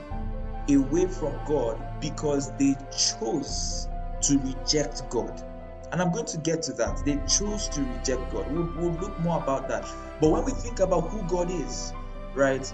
away 0.71 1.07
from 1.07 1.35
God 1.47 1.81
because 2.01 2.53
they 2.59 2.77
chose 2.97 3.89
to 4.21 4.39
reject 4.39 5.09
God. 5.09 5.43
And 5.91 6.03
I'm 6.03 6.13
going 6.13 6.27
to 6.27 6.39
get 6.39 6.63
to 6.65 6.73
that. 6.75 7.03
They 7.05 7.17
chose 7.27 7.69
to 7.71 7.83
reject 7.83 8.31
God. 8.31 8.53
We'll, 8.53 8.71
we'll 8.77 9.01
look 9.01 9.19
more 9.21 9.43
about 9.43 9.69
that. 9.69 9.89
But 10.21 10.31
when 10.31 10.45
we 10.45 10.53
think 10.53 10.81
about 10.81 11.09
who 11.09 11.23
God 11.27 11.51
is, 11.51 11.95
right? 12.35 12.71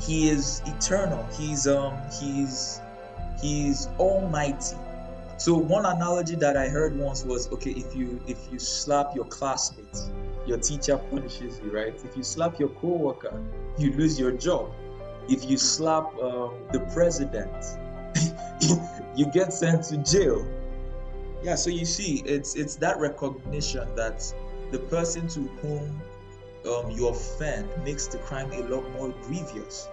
He 0.00 0.28
is 0.28 0.60
eternal. 0.66 1.26
He's 1.38 1.66
um 1.66 1.96
he's 2.20 2.80
he's 3.40 3.88
almighty. 3.98 4.76
So 5.36 5.54
one 5.56 5.84
analogy 5.84 6.36
that 6.36 6.56
I 6.56 6.68
heard 6.68 6.96
once 6.96 7.24
was 7.24 7.50
okay, 7.52 7.72
if 7.72 7.94
you 7.94 8.20
if 8.26 8.38
you 8.52 8.58
slap 8.58 9.14
your 9.14 9.24
classmates, 9.24 10.10
your 10.46 10.58
teacher 10.58 10.96
punishes 10.96 11.60
you, 11.62 11.74
right? 11.74 11.94
If 12.04 12.16
you 12.16 12.22
slap 12.22 12.60
your 12.60 12.68
co-worker, 12.68 13.42
you 13.76 13.92
lose 13.92 14.18
your 14.18 14.32
job. 14.32 14.70
If 15.28 15.48
you 15.50 15.56
slap 15.56 16.04
um, 16.20 16.54
the 16.72 16.80
president, 16.92 17.50
you 19.16 19.26
get 19.32 19.52
sent 19.52 19.84
to 19.84 19.96
jail. 19.98 20.46
Yeah, 21.42 21.56
so 21.56 21.70
you 21.70 21.84
see, 21.84 22.22
it's 22.24 22.54
it's 22.54 22.76
that 22.76 22.98
recognition 22.98 23.94
that 23.96 24.22
the 24.70 24.78
person 24.78 25.28
to 25.28 25.40
whom 25.40 26.00
um, 26.66 26.90
you 26.90 27.08
offend 27.08 27.68
makes 27.84 28.06
the 28.06 28.18
crime 28.18 28.52
a 28.52 28.62
lot 28.62 28.88
more 28.92 29.10
grievous. 29.22 29.88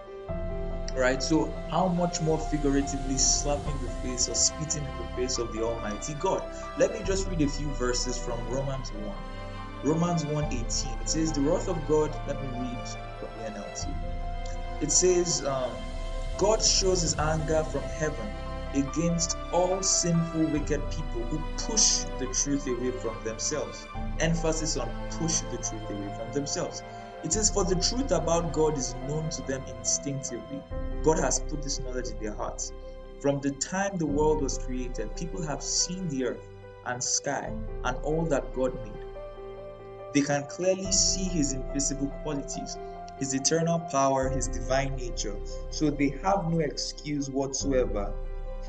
Right? 0.95 1.23
So, 1.23 1.53
how 1.69 1.87
much 1.87 2.21
more 2.21 2.37
figuratively 2.37 3.17
slapping 3.17 3.77
the 3.81 3.89
face 4.03 4.27
or 4.27 4.35
spitting 4.35 4.83
in 4.83 4.97
the 4.97 5.15
face 5.15 5.37
of 5.37 5.53
the 5.53 5.63
Almighty 5.63 6.13
God? 6.15 6.43
Let 6.77 6.93
me 6.93 7.01
just 7.05 7.27
read 7.27 7.41
a 7.41 7.47
few 7.47 7.69
verses 7.75 8.17
from 8.17 8.39
Romans 8.49 8.91
1. 8.91 9.15
Romans 9.83 10.25
1:18. 10.25 10.99
It 11.01 11.09
says, 11.09 11.31
"The 11.31 11.41
wrath 11.41 11.67
of 11.67 11.77
God." 11.87 12.13
Let 12.27 12.41
me 12.41 12.47
read 12.59 12.87
from 13.19 13.29
the 13.37 13.49
NLT. 13.51 13.87
It 14.81 14.91
says, 14.91 15.43
um, 15.45 15.71
"God 16.37 16.61
shows 16.61 17.01
His 17.01 17.17
anger 17.17 17.63
from 17.63 17.81
heaven 17.81 18.27
against 18.73 19.37
all 19.51 19.81
sinful, 19.81 20.45
wicked 20.47 20.81
people 20.91 21.21
who 21.29 21.41
push 21.57 22.03
the 22.19 22.27
truth 22.27 22.67
away 22.67 22.91
from 22.91 23.15
themselves. 23.23 23.85
Emphasis 24.19 24.77
on 24.77 24.89
push 25.19 25.39
the 25.51 25.57
truth 25.57 25.89
away 25.89 26.13
from 26.17 26.31
themselves. 26.33 26.83
It 27.23 27.33
says, 27.33 27.51
For 27.51 27.63
the 27.63 27.75
truth 27.75 28.11
about 28.11 28.51
God 28.51 28.77
is 28.77 28.95
known 29.07 29.29
to 29.29 29.41
them 29.43 29.63
instinctively. 29.77 30.61
God 31.03 31.19
has 31.19 31.39
put 31.39 31.61
this 31.61 31.79
knowledge 31.79 32.09
in 32.09 32.19
their 32.19 32.33
hearts. 32.33 32.73
From 33.19 33.39
the 33.39 33.51
time 33.51 33.97
the 33.97 34.07
world 34.07 34.41
was 34.41 34.57
created, 34.57 35.15
people 35.15 35.41
have 35.43 35.61
seen 35.61 36.07
the 36.09 36.25
earth 36.25 36.47
and 36.85 37.03
sky 37.03 37.53
and 37.83 37.97
all 37.97 38.25
that 38.25 38.53
God 38.55 38.73
made. 38.83 39.05
They 40.13 40.21
can 40.21 40.45
clearly 40.47 40.91
see 40.91 41.25
His 41.25 41.53
invisible 41.53 42.11
qualities, 42.23 42.77
His 43.19 43.35
eternal 43.35 43.79
power, 43.91 44.27
His 44.29 44.47
divine 44.47 44.95
nature, 44.95 45.35
so 45.69 45.91
they 45.91 46.09
have 46.23 46.51
no 46.51 46.59
excuse 46.59 47.29
whatsoever 47.29 48.11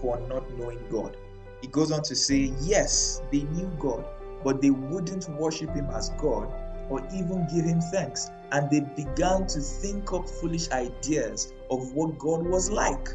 for 0.01 0.21
not 0.29 0.51
knowing 0.59 0.85
God. 0.91 1.17
He 1.63 1.69
goes 1.69 1.91
on 1.91 2.03
to 2.03 2.15
say, 2.15 2.53
yes, 2.61 3.23
they 3.33 3.45
knew 3.45 3.71
God, 3.79 4.05
but 4.45 4.61
they 4.61 4.71
wouldn't 4.71 5.29
worship 5.31 5.71
Him 5.75 5.87
as 5.95 6.11
God 6.19 6.53
or 6.91 7.01
even 7.15 7.47
give 7.53 7.65
Him 7.65 7.81
thanks. 7.81 8.31
And 8.53 8.71
they 8.71 8.81
began 8.81 9.47
to 9.47 9.61
think 9.61 10.13
up 10.13 10.29
foolish 10.29 10.71
ideas 10.71 11.53
of 11.71 11.93
what 11.95 12.19
God 12.19 12.47
was 12.47 12.71
like. 12.71 13.09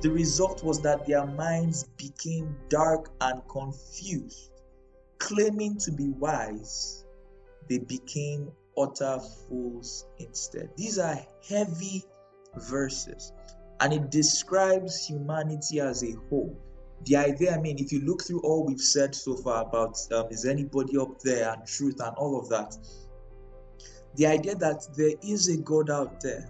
The 0.00 0.10
result 0.10 0.62
was 0.62 0.80
that 0.82 1.06
their 1.06 1.26
minds 1.26 1.84
became 1.96 2.56
dark 2.68 3.10
and 3.20 3.42
confused. 3.48 4.52
Claiming 5.18 5.78
to 5.78 5.92
be 5.92 6.10
wise, 6.10 7.04
they 7.68 7.78
became 7.78 8.52
utter 8.78 9.18
fools 9.48 10.06
instead. 10.18 10.70
These 10.76 10.98
are 10.98 11.18
heavy 11.48 12.04
verses 12.56 13.32
and 13.80 13.92
it 13.92 14.10
describes 14.10 15.06
humanity 15.06 15.80
as 15.80 16.02
a 16.02 16.14
whole. 16.28 16.56
The 17.04 17.16
idea, 17.16 17.54
I 17.54 17.58
mean, 17.58 17.78
if 17.78 17.92
you 17.92 18.00
look 18.00 18.22
through 18.22 18.40
all 18.40 18.64
we've 18.64 18.80
said 18.80 19.14
so 19.14 19.36
far 19.36 19.62
about 19.62 19.98
um, 20.12 20.26
is 20.30 20.46
anybody 20.46 20.96
up 20.96 21.20
there 21.20 21.52
and 21.52 21.66
truth 21.66 22.00
and 22.00 22.16
all 22.16 22.38
of 22.38 22.48
that, 22.48 22.76
the 24.16 24.26
idea 24.26 24.54
that 24.56 24.86
there 24.96 25.14
is 25.22 25.48
a 25.48 25.58
God 25.58 25.90
out 25.90 26.20
there, 26.20 26.48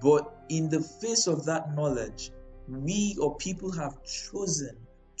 but 0.00 0.34
in 0.48 0.68
the 0.68 0.80
face 0.80 1.26
of 1.26 1.44
that 1.44 1.74
knowledge, 1.74 2.30
we 2.68 3.16
or 3.20 3.36
people 3.36 3.70
have 3.72 4.02
chosen 4.04 4.76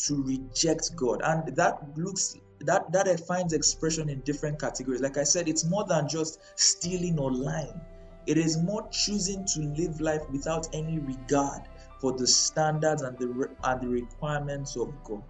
to 0.06 0.22
reject 0.22 0.96
God, 0.96 1.20
and 1.24 1.54
that 1.56 1.78
looks 1.96 2.36
that 2.60 2.92
that 2.92 3.20
finds 3.26 3.52
expression 3.52 4.08
in 4.08 4.20
different 4.20 4.60
categories. 4.60 5.00
Like 5.00 5.18
I 5.18 5.24
said, 5.24 5.48
it's 5.48 5.64
more 5.64 5.84
than 5.84 6.08
just 6.08 6.40
stealing 6.56 7.18
or 7.18 7.32
lying 7.32 7.80
it 8.26 8.38
is 8.38 8.58
more 8.58 8.88
choosing 8.90 9.44
to 9.46 9.60
live 9.60 10.00
life 10.00 10.22
without 10.30 10.68
any 10.72 10.98
regard 11.00 11.62
for 12.00 12.12
the 12.12 12.26
standards 12.26 13.02
and 13.02 13.18
the 13.18 13.48
and 13.64 13.80
the 13.80 13.88
requirements 13.88 14.76
of 14.76 14.92
God. 15.04 15.22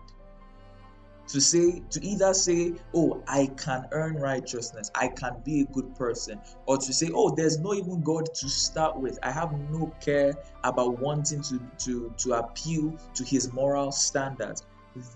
To 1.28 1.40
say 1.40 1.82
to 1.90 2.04
either 2.04 2.34
say, 2.34 2.74
"Oh, 2.94 3.22
I 3.26 3.46
can 3.56 3.86
earn 3.92 4.16
righteousness, 4.16 4.90
I 4.94 5.08
can 5.08 5.36
be 5.44 5.62
a 5.62 5.64
good 5.64 5.94
person," 5.94 6.40
or 6.66 6.76
to 6.78 6.92
say, 6.92 7.10
"Oh, 7.14 7.34
there's 7.34 7.58
no 7.58 7.74
even 7.74 8.02
God 8.02 8.26
to 8.34 8.48
start 8.48 8.98
with. 9.00 9.18
I 9.22 9.30
have 9.30 9.52
no 9.70 9.92
care 10.00 10.34
about 10.64 10.98
wanting 10.98 11.42
to 11.42 11.60
to 11.84 12.12
to 12.18 12.32
appeal 12.34 12.96
to 13.14 13.24
His 13.24 13.52
moral 13.52 13.92
standards." 13.92 14.64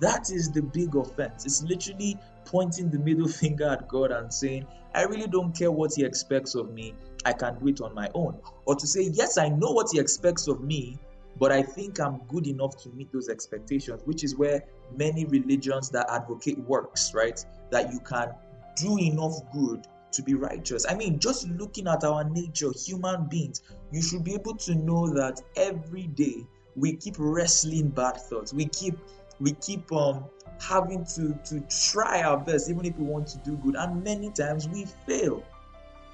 That 0.01 0.31
is 0.31 0.51
the 0.51 0.63
big 0.63 0.97
offense. 0.97 1.45
It's 1.45 1.63
literally 1.63 2.19
pointing 2.47 2.91
the 2.91 2.99
middle 2.99 3.29
finger 3.43 3.69
at 3.69 3.89
God 3.89 4.11
and 4.11 4.33
saying, 4.33 4.67
I 4.95 5.03
really 5.03 5.27
don't 5.27 5.55
care 5.55 5.71
what 5.71 5.93
He 5.95 6.05
expects 6.05 6.55
of 6.55 6.73
me. 6.73 6.95
I 7.25 7.33
can 7.33 7.59
do 7.59 7.69
it 7.69 7.81
on 7.81 7.95
my 7.95 8.09
own. 8.15 8.39
Or 8.65 8.75
to 8.75 8.87
say, 8.87 9.03
Yes, 9.13 9.37
I 9.37 9.49
know 9.49 9.73
what 9.73 9.89
He 9.93 9.99
expects 10.01 10.49
of 10.49 10.63
me, 10.63 10.99
but 11.39 11.53
I 11.53 11.63
think 11.63 12.01
I'm 12.01 12.21
good 12.29 12.47
enough 12.47 12.77
to 12.83 12.89
meet 12.91 13.13
those 13.13 13.29
expectations, 13.29 14.03
which 14.05 14.25
is 14.25 14.37
where 14.37 14.63
many 14.97 15.25
religions 15.27 15.91
that 15.91 16.11
advocate 16.11 16.59
works, 16.61 17.13
right? 17.15 17.45
That 17.71 17.93
you 17.93 18.01
can 18.01 18.31
do 18.77 18.99
enough 18.99 19.41
good 19.53 19.87
to 20.13 20.23
be 20.23 20.35
righteous. 20.35 20.87
I 20.89 20.95
mean, 20.95 21.19
just 21.19 21.49
looking 21.49 21.89
at 21.89 22.05
our 22.05 22.25
nature, 22.25 22.71
human 22.73 23.27
beings, 23.27 23.63
you 23.93 24.03
should 24.03 24.25
be 24.25 24.35
able 24.35 24.57
to 24.57 24.75
know 24.75 25.13
that 25.15 25.43
every 25.57 26.07
day 26.09 26.47
we 26.75 26.97
keep 26.97 27.17
wrestling 27.19 27.89
bad 27.89 28.17
thoughts. 28.17 28.53
We 28.53 28.67
keep 28.67 28.99
we 29.41 29.53
keep 29.53 29.91
um 29.93 30.25
having 30.61 31.05
to 31.05 31.39
to 31.45 31.61
try 31.93 32.23
our 32.23 32.39
best 32.39 32.71
even 32.71 32.85
if 32.87 32.97
we 32.97 33.05
want 33.05 33.27
to 33.29 33.39
do 33.39 33.57
good 33.59 33.77
and 33.77 34.03
many 34.03 34.31
times 34.31 34.69
we 34.69 34.87
fail 35.07 35.43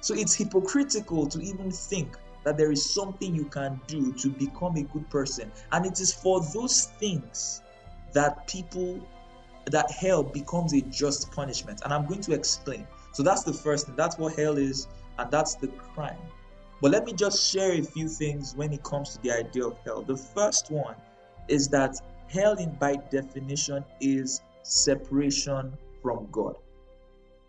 so 0.01 0.13
it's 0.13 0.35
hypocritical 0.35 1.25
to 1.25 1.39
even 1.39 1.71
think 1.71 2.17
that 2.43 2.57
there 2.57 2.71
is 2.71 2.93
something 2.93 3.33
you 3.33 3.45
can 3.45 3.79
do 3.87 4.13
to 4.13 4.29
become 4.29 4.75
a 4.77 4.83
good 4.83 5.09
person. 5.09 5.51
And 5.71 5.85
it 5.85 5.99
is 5.99 6.13
for 6.13 6.41
those 6.53 6.85
things 6.99 7.61
that 8.13 8.47
people 8.47 8.99
that 9.65 9.89
hell 9.91 10.23
becomes 10.23 10.73
a 10.73 10.81
just 10.81 11.31
punishment. 11.31 11.81
And 11.83 11.93
i'm 11.93 12.05
going 12.05 12.21
to 12.21 12.33
explain. 12.33 12.85
So 13.13 13.23
that's 13.23 13.43
the 13.43 13.53
first 13.53 13.85
thing. 13.85 13.95
That's 13.95 14.17
what 14.17 14.35
hell 14.35 14.57
is 14.57 14.87
and 15.17 15.31
that's 15.31 15.55
the 15.55 15.67
crime. 15.67 16.17
But 16.81 16.91
let 16.91 17.05
me 17.05 17.13
just 17.13 17.49
share 17.49 17.71
a 17.71 17.81
few 17.81 18.09
things 18.09 18.55
when 18.55 18.73
it 18.73 18.83
comes 18.83 19.15
to 19.15 19.21
the 19.21 19.31
idea 19.31 19.65
of 19.67 19.77
hell. 19.85 20.01
The 20.01 20.17
first 20.17 20.69
one 20.69 20.95
is 21.47 21.69
that 21.69 22.01
Hell, 22.33 22.55
in 22.57 22.73
by 22.79 22.95
definition, 23.11 23.85
is 24.01 24.41
separation 24.63 25.77
from 26.01 26.27
God. 26.31 26.55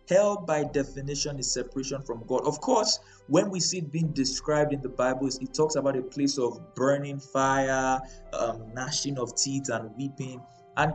Hell, 0.07 0.37
by 0.37 0.63
definition, 0.63 1.39
is 1.39 1.51
separation 1.51 2.01
from 2.03 2.23
God. 2.27 2.45
Of 2.45 2.61
course, 2.61 2.99
when 3.27 3.49
we 3.49 3.59
see 3.59 3.79
it 3.79 3.91
being 3.91 4.11
described 4.11 4.71
in 4.71 4.81
the 4.81 4.89
Bible, 4.89 5.27
it 5.27 5.53
talks 5.53 5.75
about 5.75 5.97
a 5.97 6.03
place 6.03 6.37
of 6.37 6.75
burning 6.75 7.19
fire, 7.19 7.99
um, 8.33 8.71
gnashing 8.73 9.17
of 9.17 9.35
teeth, 9.35 9.69
and 9.69 9.89
weeping. 9.97 10.41
And 10.77 10.93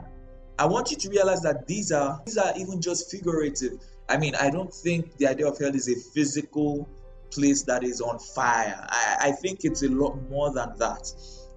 I 0.61 0.67
want 0.67 0.93
you 0.93 0.97
to 0.99 1.09
realize 1.09 1.41
that 1.43 1.67
these 1.67 1.91
are 1.91 2.21
these 2.25 2.39
are 2.39 2.53
even 2.57 2.81
just 2.81 3.11
figurative. 3.11 3.81
I 4.09 4.17
mean, 4.17 4.35
I 4.37 4.51
don't 4.51 4.73
think 4.73 5.17
the 5.17 5.27
idea 5.27 5.49
of 5.49 5.59
hell 5.59 5.75
is 5.75 5.89
a 5.89 5.97
physical 6.13 6.89
place 7.31 7.63
that 7.63 7.83
is 7.83 8.01
on 8.01 8.19
fire. 8.19 8.87
I, 8.91 9.17
I 9.21 9.33
think 9.33 9.65
it's 9.65 9.83
a 9.83 9.89
lot 9.89 10.17
more 10.29 10.53
than 10.53 10.77
that. 10.79 11.13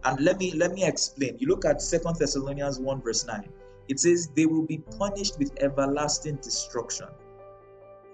And 0.06 0.20
let 0.20 0.40
me 0.40 0.54
let 0.54 0.72
me 0.72 0.86
explain. 0.86 1.38
You 1.38 1.48
look 1.48 1.66
at 1.66 1.82
Second 1.82 2.18
Thessalonians 2.18 2.80
1 2.80 3.02
verse 3.02 3.26
9. 3.26 3.48
It 3.90 4.00
says 4.00 4.30
they 4.36 4.46
will 4.46 4.66
be 4.66 4.80
punished 4.98 5.38
with 5.38 5.52
everlasting 5.62 6.38
destruction. 6.38 7.08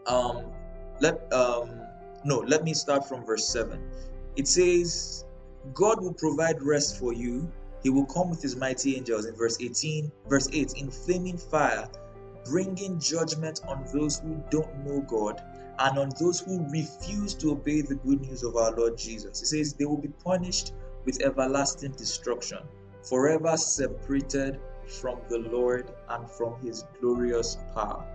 Um 0.09 0.51
let 0.99 1.31
um 1.31 1.69
no, 2.25 2.39
let 2.39 2.63
me 2.63 2.73
start 2.73 3.07
from 3.07 3.25
verse 3.25 3.47
7. 3.47 3.79
It 4.35 4.47
says 4.47 5.25
God 5.73 6.01
will 6.01 6.13
provide 6.13 6.61
rest 6.61 6.99
for 6.99 7.13
you. 7.13 7.49
He 7.83 7.89
will 7.89 8.05
come 8.05 8.29
with 8.29 8.41
his 8.41 8.55
mighty 8.57 8.97
angels 8.97 9.25
in 9.25 9.35
verse 9.35 9.57
18, 9.61 10.11
verse 10.27 10.49
8 10.51 10.73
in 10.73 10.91
flaming 10.91 11.37
fire, 11.37 11.87
bringing 12.43 12.99
judgment 12.99 13.61
on 13.67 13.85
those 13.93 14.19
who 14.19 14.43
don't 14.49 14.85
know 14.85 14.99
God 15.01 15.41
and 15.79 15.97
on 15.97 16.11
those 16.19 16.41
who 16.41 16.65
refuse 16.69 17.33
to 17.35 17.51
obey 17.51 17.81
the 17.81 17.95
good 17.95 18.19
news 18.21 18.43
of 18.43 18.57
our 18.57 18.71
Lord 18.75 18.97
Jesus. 18.97 19.41
It 19.41 19.45
says 19.45 19.73
they 19.73 19.85
will 19.85 20.01
be 20.01 20.09
punished 20.09 20.73
with 21.05 21.21
everlasting 21.21 21.93
destruction, 21.93 22.59
forever 23.03 23.55
separated 23.55 24.59
from 24.87 25.19
the 25.29 25.37
Lord 25.37 25.89
and 26.09 26.29
from 26.29 26.59
his 26.59 26.83
glorious 26.99 27.57
power. 27.73 28.05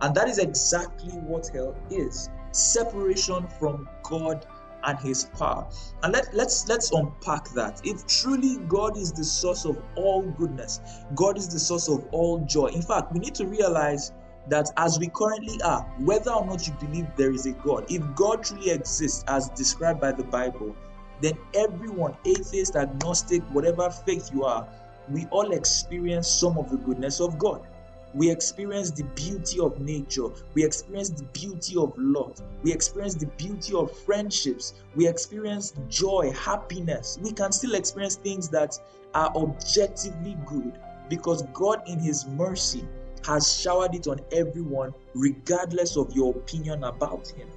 And 0.00 0.14
that 0.14 0.28
is 0.28 0.38
exactly 0.38 1.12
what 1.12 1.48
hell 1.48 1.74
is 1.90 2.30
separation 2.52 3.46
from 3.58 3.88
God 4.02 4.46
and 4.84 4.98
his 4.98 5.24
power. 5.38 5.66
And 6.02 6.12
let, 6.12 6.34
let's 6.34 6.68
let's 6.68 6.90
unpack 6.92 7.48
that. 7.50 7.80
If 7.84 8.06
truly 8.06 8.58
God 8.68 8.96
is 8.96 9.12
the 9.12 9.24
source 9.24 9.64
of 9.64 9.80
all 9.96 10.22
goodness, 10.22 10.80
God 11.14 11.38
is 11.38 11.48
the 11.48 11.58
source 11.58 11.88
of 11.88 12.06
all 12.12 12.40
joy. 12.40 12.66
In 12.66 12.82
fact, 12.82 13.12
we 13.12 13.20
need 13.20 13.34
to 13.36 13.46
realize 13.46 14.12
that 14.48 14.70
as 14.76 14.98
we 14.98 15.08
currently 15.08 15.60
are, 15.62 15.82
whether 16.00 16.32
or 16.32 16.44
not 16.44 16.66
you 16.66 16.74
believe 16.80 17.06
there 17.16 17.32
is 17.32 17.46
a 17.46 17.52
God, 17.52 17.86
if 17.90 18.02
God 18.16 18.42
truly 18.42 18.70
exists 18.70 19.24
as 19.28 19.48
described 19.50 20.00
by 20.00 20.12
the 20.12 20.24
Bible, 20.24 20.74
then 21.20 21.34
everyone, 21.54 22.16
atheist, 22.26 22.74
agnostic, 22.74 23.42
whatever 23.52 23.88
faith 23.88 24.30
you 24.34 24.44
are, 24.44 24.68
we 25.08 25.26
all 25.26 25.52
experience 25.52 26.28
some 26.28 26.58
of 26.58 26.70
the 26.70 26.76
goodness 26.76 27.20
of 27.20 27.38
God. 27.38 27.66
We 28.14 28.30
experience 28.30 28.90
the 28.90 29.04
beauty 29.04 29.58
of 29.60 29.80
nature. 29.80 30.28
We 30.54 30.64
experience 30.64 31.10
the 31.10 31.24
beauty 31.24 31.76
of 31.76 31.94
love. 31.96 32.40
We 32.62 32.72
experience 32.72 33.14
the 33.14 33.26
beauty 33.26 33.74
of 33.74 33.96
friendships. 33.98 34.74
We 34.94 35.08
experience 35.08 35.72
joy, 35.88 36.32
happiness. 36.32 37.18
We 37.22 37.32
can 37.32 37.52
still 37.52 37.74
experience 37.74 38.16
things 38.16 38.48
that 38.50 38.78
are 39.14 39.32
objectively 39.34 40.36
good 40.46 40.78
because 41.08 41.42
God, 41.54 41.82
in 41.86 41.98
His 41.98 42.26
mercy, 42.26 42.84
has 43.24 43.60
showered 43.60 43.94
it 43.94 44.06
on 44.06 44.20
everyone, 44.32 44.92
regardless 45.14 45.96
of 45.96 46.14
your 46.14 46.34
opinion 46.34 46.84
about 46.84 47.28
Him. 47.28 47.48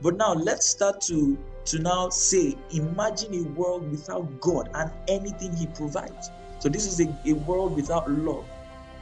But 0.00 0.16
now 0.16 0.34
let's 0.34 0.66
start 0.66 1.00
to, 1.02 1.38
to 1.66 1.78
now 1.78 2.08
say, 2.08 2.56
imagine 2.72 3.34
a 3.34 3.42
world 3.50 3.90
without 3.90 4.40
God 4.40 4.70
and 4.74 4.90
anything 5.08 5.54
He 5.56 5.66
provides. 5.68 6.30
So, 6.58 6.68
this 6.68 6.86
is 6.86 7.00
a, 7.00 7.16
a 7.26 7.34
world 7.34 7.76
without 7.76 8.10
love, 8.10 8.44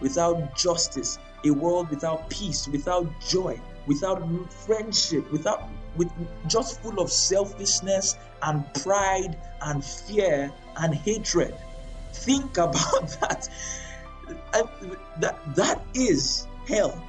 without 0.02 0.56
justice, 0.56 1.18
a 1.44 1.50
world 1.50 1.90
without 1.90 2.28
peace, 2.28 2.68
without 2.68 3.06
joy, 3.20 3.58
without 3.86 4.52
friendship, 4.52 5.30
without 5.32 5.68
with 5.96 6.10
just 6.48 6.80
full 6.82 7.00
of 7.00 7.10
selfishness 7.10 8.16
and 8.42 8.64
pride 8.82 9.36
and 9.62 9.84
fear 9.84 10.50
and 10.78 10.94
hatred. 10.94 11.54
Think 12.12 12.56
about 12.58 13.08
that. 13.20 13.48
That 15.20 15.38
that 15.54 15.82
is 15.94 16.46
hell. 16.66 17.02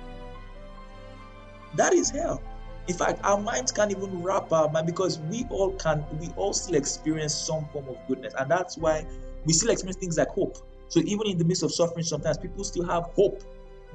That 1.76 1.94
is 1.94 2.10
hell. 2.10 2.42
In 2.88 2.96
fact, 2.96 3.22
our 3.24 3.40
minds 3.40 3.72
can't 3.72 3.92
even 3.92 4.22
wrap 4.22 4.52
our 4.52 4.70
mind 4.70 4.88
because 4.88 5.20
we 5.20 5.46
all 5.50 5.72
can, 5.74 6.04
we 6.20 6.30
all 6.36 6.52
still 6.52 6.76
experience 6.76 7.34
some 7.34 7.66
form 7.72 7.88
of 7.88 7.98
goodness, 8.08 8.34
and 8.38 8.52
that's 8.52 8.78
why 8.78 9.06
we 9.46 9.54
still 9.54 9.70
experience 9.70 9.98
things 9.98 10.18
like 10.18 10.28
hope. 10.30 10.58
So 10.94 11.00
even 11.00 11.26
in 11.26 11.40
the 11.40 11.44
midst 11.44 11.64
of 11.64 11.74
suffering, 11.74 12.04
sometimes 12.04 12.38
people 12.38 12.64
still 12.64 12.86
have 12.86 13.06
hope. 13.16 13.42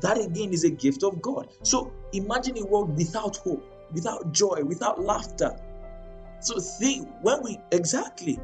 That 0.01 0.19
again 0.19 0.53
is 0.53 0.65
a 0.65 0.71
gift 0.71 1.05
of 1.05 1.23
God. 1.23 1.47
So 1.63 1.93
imagine 2.13 2.59
a 2.59 2.65
world 2.67 2.97
without 2.97 3.37
hope, 3.37 3.65
without 3.93 4.33
joy, 4.33 4.65
without 4.65 5.01
laughter. 5.01 5.57
So 6.41 6.59
think 6.59 7.09
when 7.23 7.41
we 7.45 7.61
exactly. 7.71 8.41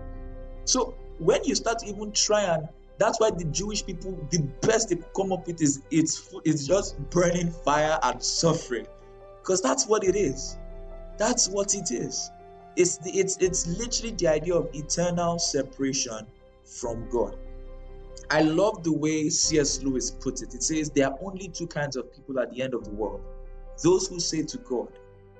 So 0.67 0.95
when 1.19 1.43
you 1.43 1.57
start 1.57 1.81
to 1.81 1.87
even 1.87 2.13
try 2.13 2.43
and 2.43 2.69
that's 2.99 3.19
why 3.19 3.31
the 3.31 3.45
Jewish 3.47 3.85
people, 3.85 4.17
the 4.31 4.43
best 4.61 4.91
they 4.91 4.99
come 5.17 5.33
up 5.33 5.49
with 5.49 5.61
is 5.61 5.83
it's 5.91 6.33
it's 6.45 6.65
just 6.65 6.97
burning 7.11 7.51
fire 7.51 7.99
and 8.05 8.23
suffering, 8.23 8.87
because 9.41 9.61
that's 9.63 9.89
what 9.89 10.05
it 10.05 10.15
is. 10.15 10.59
That's 11.19 11.49
what 11.49 11.75
it 11.75 11.91
is. 11.91 12.31
It's 12.77 12.99
the, 12.99 13.11
it's 13.11 13.37
it's 13.39 13.67
literally 13.67 14.13
the 14.13 14.29
idea 14.29 14.55
of 14.55 14.73
eternal 14.75 15.41
separation 15.41 16.25
from 16.65 17.09
God. 17.11 17.37
I 18.31 18.43
love 18.43 18.83
the 18.83 18.93
way 18.93 19.29
C.S. 19.29 19.83
Lewis 19.83 20.11
put 20.11 20.43
it. 20.43 20.55
It 20.55 20.63
says 20.63 20.91
there 20.91 21.09
are 21.09 21.19
only 21.23 21.49
two 21.49 21.67
kinds 21.67 21.97
of 21.97 22.13
people 22.13 22.39
at 22.41 22.53
the 22.53 22.63
end 22.63 22.75
of 22.75 22.85
the 22.85 22.91
world: 22.91 23.23
those 23.83 24.07
who 24.09 24.21
say 24.21 24.43
to 24.43 24.59
God, 24.59 24.89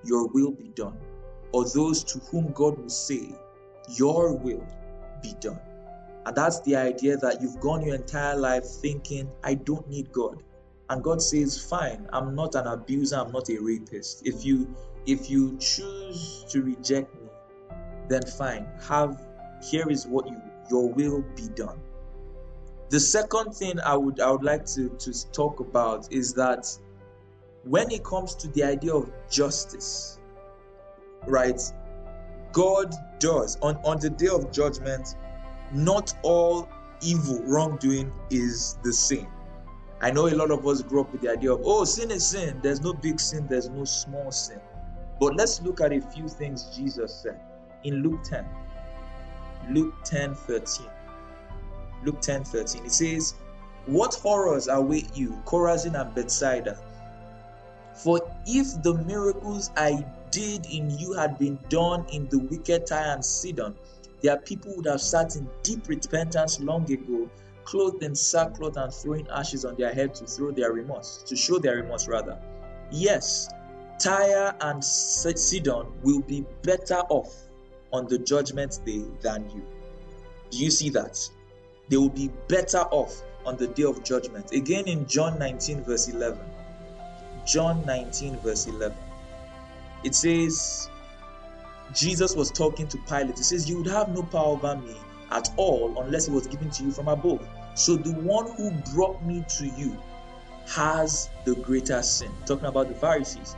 "Your 0.05 0.29
will 0.29 0.53
be 0.53 0.69
done," 0.75 0.97
or 1.53 1.65
those 1.69 2.05
to 2.05 2.19
whom 2.31 2.53
God 2.53 2.79
will 2.79 2.89
say, 2.89 3.35
"Your 3.97 4.35
will 4.35 4.67
be 5.23 5.35
done." 5.41 5.61
And 6.27 6.35
that's 6.35 6.61
the 6.61 6.77
idea 6.77 7.17
that 7.19 7.43
you've 7.43 7.61
gone 7.61 7.83
your 7.83 7.95
entire 7.95 8.37
life 8.37 8.65
thinking, 8.65 9.31
I 9.43 9.55
don't 9.55 9.89
need 9.89 10.11
God. 10.13 10.43
And 10.89 11.03
God 11.03 11.21
says, 11.21 11.63
Fine, 11.63 12.09
I'm 12.13 12.35
not 12.35 12.55
an 12.55 12.67
abuser, 12.67 13.17
I'm 13.17 13.33
not 13.33 13.49
a 13.51 13.59
rapist. 13.59 14.27
If 14.27 14.45
you 14.45 14.75
if 15.07 15.29
you 15.31 15.59
choose 15.59 16.47
to 16.49 16.63
reject 16.63 17.15
me, 17.15 17.29
then 18.09 18.23
fine. 18.23 18.67
Have 18.89 19.21
here 19.71 19.89
is 19.91 20.07
what 20.07 20.27
you 20.27 20.41
your 20.71 20.89
will 20.89 21.23
be 21.37 21.49
done. 21.49 21.79
The 22.91 23.01
second 23.01 23.53
thing 23.55 23.81
I 23.81 23.97
would 23.97 24.21
I 24.21 24.31
would 24.31 24.43
like 24.43 24.67
to, 24.67 24.89
to 24.89 25.33
talk 25.33 25.61
about 25.61 26.13
is 26.13 26.35
that 26.35 26.67
when 27.65 27.91
it 27.91 28.05
comes 28.05 28.35
to 28.37 28.49
the 28.49 28.63
idea 28.63 28.95
of 28.95 29.11
justice, 29.31 30.19
right? 31.27 31.61
God 32.53 32.95
does 33.19 33.59
on, 33.63 33.77
on 33.85 33.99
the 33.99 34.11
day 34.11 34.29
of 34.29 34.53
judgment, 34.53 35.17
not 35.73 36.15
all 36.23 36.69
evil 37.03 37.43
wrongdoing 37.43 38.13
is 38.31 38.79
the 38.83 38.93
same. 38.93 39.27
I 40.01 40.11
know 40.11 40.29
a 40.29 40.37
lot 40.37 40.51
of 40.51 40.67
us 40.67 40.83
grew 40.83 41.01
up 41.01 41.13
with 41.13 41.23
the 41.23 41.31
idea 41.31 41.53
of, 41.53 41.63
oh, 41.65 41.85
sin 41.85 42.11
is 42.11 42.27
sin. 42.27 42.61
There's 42.63 42.81
no 42.81 42.93
big 42.93 43.19
sin, 43.19 43.47
there's 43.49 43.69
no 43.71 43.85
small 43.85 44.31
sin. 44.31 44.61
But 45.19 45.37
let's 45.37 45.63
look 45.63 45.81
at 45.81 45.93
a 45.93 46.01
few 46.01 46.29
things 46.29 46.77
Jesus 46.77 47.23
said 47.23 47.41
in 47.85 48.03
Luke 48.03 48.23
10. 48.25 48.45
Luke 49.71 49.95
10 50.05 50.35
13. 50.35 50.87
Luke 52.05 52.21
10 52.21 52.45
13. 52.45 52.87
It 52.87 52.93
says, 52.93 53.35
What 53.87 54.15
horrors 54.15 54.69
await 54.69 55.17
you, 55.17 55.41
Chorazin 55.45 56.01
and 56.01 56.15
Bethsaida? 56.15 56.79
For 57.95 58.21
if 58.47 58.83
the 58.83 58.95
miracles 58.95 59.71
I 59.77 60.05
did 60.31 60.67
in 60.67 60.91
you 60.99 61.13
had 61.13 61.39
been 61.39 61.59
done 61.69 62.05
in 62.13 62.29
the 62.29 62.39
wicked 62.39 62.87
Tyre 62.87 63.15
and 63.15 63.25
Sidon, 63.25 63.75
their 64.21 64.37
people 64.39 64.75
would 64.77 64.87
have 64.87 65.01
sat 65.01 65.37
in 65.37 65.49
deep 65.63 65.89
repentance 65.89 66.59
long 66.59 66.91
ago, 66.91 67.29
clothed 67.65 68.03
in 68.03 68.15
sackcloth 68.15 68.77
and 68.77 68.93
throwing 68.93 69.29
ashes 69.29 69.65
on 69.65 69.77
their 69.77 69.95
head 69.95 70.15
to 70.17 70.27
throw 70.27 70.51
their 70.51 70.73
remorse, 70.73 71.23
to 71.27 71.37
show 71.37 71.59
their 71.59 71.77
remorse 71.77 72.09
rather. 72.09 72.39
Yes, 72.91 73.49
Tyre 73.99 74.55
and 74.61 74.83
Sidon 74.85 75.87
will 76.03 76.21
be 76.23 76.45
better 76.63 77.01
off 77.09 77.33
on 77.93 78.09
the 78.09 78.19
judgment 78.19 78.81
day 78.85 79.05
than 79.21 79.49
you. 79.51 79.65
Do 80.51 80.59
you 80.59 80.71
see 80.71 80.91
that? 80.91 81.29
They 81.89 81.97
will 81.97 82.09
be 82.09 82.31
better 82.49 82.81
off 82.91 83.23
on 83.45 83.57
the 83.57 83.67
day 83.67 83.85
of 83.85 84.03
judgment. 84.03 84.53
Again 84.53 84.87
in 84.87 85.07
John 85.07 85.39
19, 85.39 85.85
verse 85.85 86.09
11. 86.09 86.39
John 87.47 87.85
19, 87.85 88.39
verse 88.39 88.67
11. 88.67 88.97
It 90.03 90.15
says, 90.15 90.89
Jesus 91.93 92.35
was 92.35 92.51
talking 92.51 92.89
to 92.89 92.99
Pilate. 93.07 93.37
He 93.37 93.45
says, 93.45 93.69
You 93.69 93.79
would 93.79 93.87
have 93.87 94.09
no 94.09 94.23
power 94.23 94.57
over 94.57 94.77
me 94.77 94.97
at 95.31 95.49
all 95.57 96.03
unless 96.03 96.29
it 96.29 96.33
was 96.33 96.47
given 96.47 96.71
to 96.71 96.85
you 96.85 96.93
from 96.93 97.09
above. 97.09 97.47
So 97.75 97.97
the 97.97 98.13
one 98.13 98.51
who 98.53 98.71
brought 98.95 99.23
me 99.25 99.45
to 99.59 99.67
you 99.67 99.97
has 100.67 101.29
the 101.45 101.55
greater 101.57 102.03
sin. 102.03 102.31
Talking 102.47 102.67
about 102.67 102.89
the 102.89 102.95
Pharisees, 102.95 103.57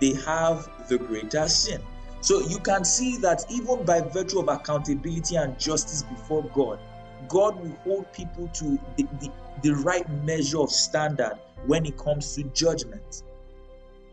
they 0.00 0.14
have 0.14 0.68
the 0.88 0.98
greater 0.98 1.48
sin. 1.48 1.82
So 2.20 2.40
you 2.40 2.58
can 2.58 2.84
see 2.84 3.16
that 3.18 3.44
even 3.50 3.84
by 3.84 4.00
virtue 4.00 4.40
of 4.40 4.48
accountability 4.48 5.36
and 5.36 5.58
justice 5.58 6.02
before 6.02 6.44
God, 6.54 6.78
God 7.26 7.60
will 7.60 7.76
hold 7.84 8.12
people 8.12 8.48
to 8.54 8.78
the, 8.96 9.06
the, 9.20 9.30
the 9.62 9.74
right 9.76 10.08
measure 10.24 10.60
of 10.60 10.70
standard 10.70 11.38
when 11.66 11.84
it 11.86 11.96
comes 11.96 12.34
to 12.36 12.44
judgment. 12.44 13.22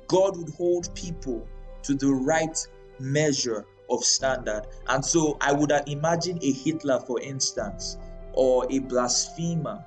God 0.07 0.37
would 0.37 0.49
hold 0.55 0.93
people 0.95 1.47
to 1.83 1.93
the 1.93 2.11
right 2.11 2.57
measure 2.99 3.65
of 3.89 4.03
standard. 4.03 4.63
And 4.87 5.03
so 5.03 5.37
I 5.41 5.53
would 5.53 5.71
imagine 5.87 6.39
a 6.41 6.51
Hitler, 6.51 6.99
for 6.99 7.19
instance, 7.21 7.97
or 8.33 8.65
a 8.71 8.79
blasphemer 8.79 9.83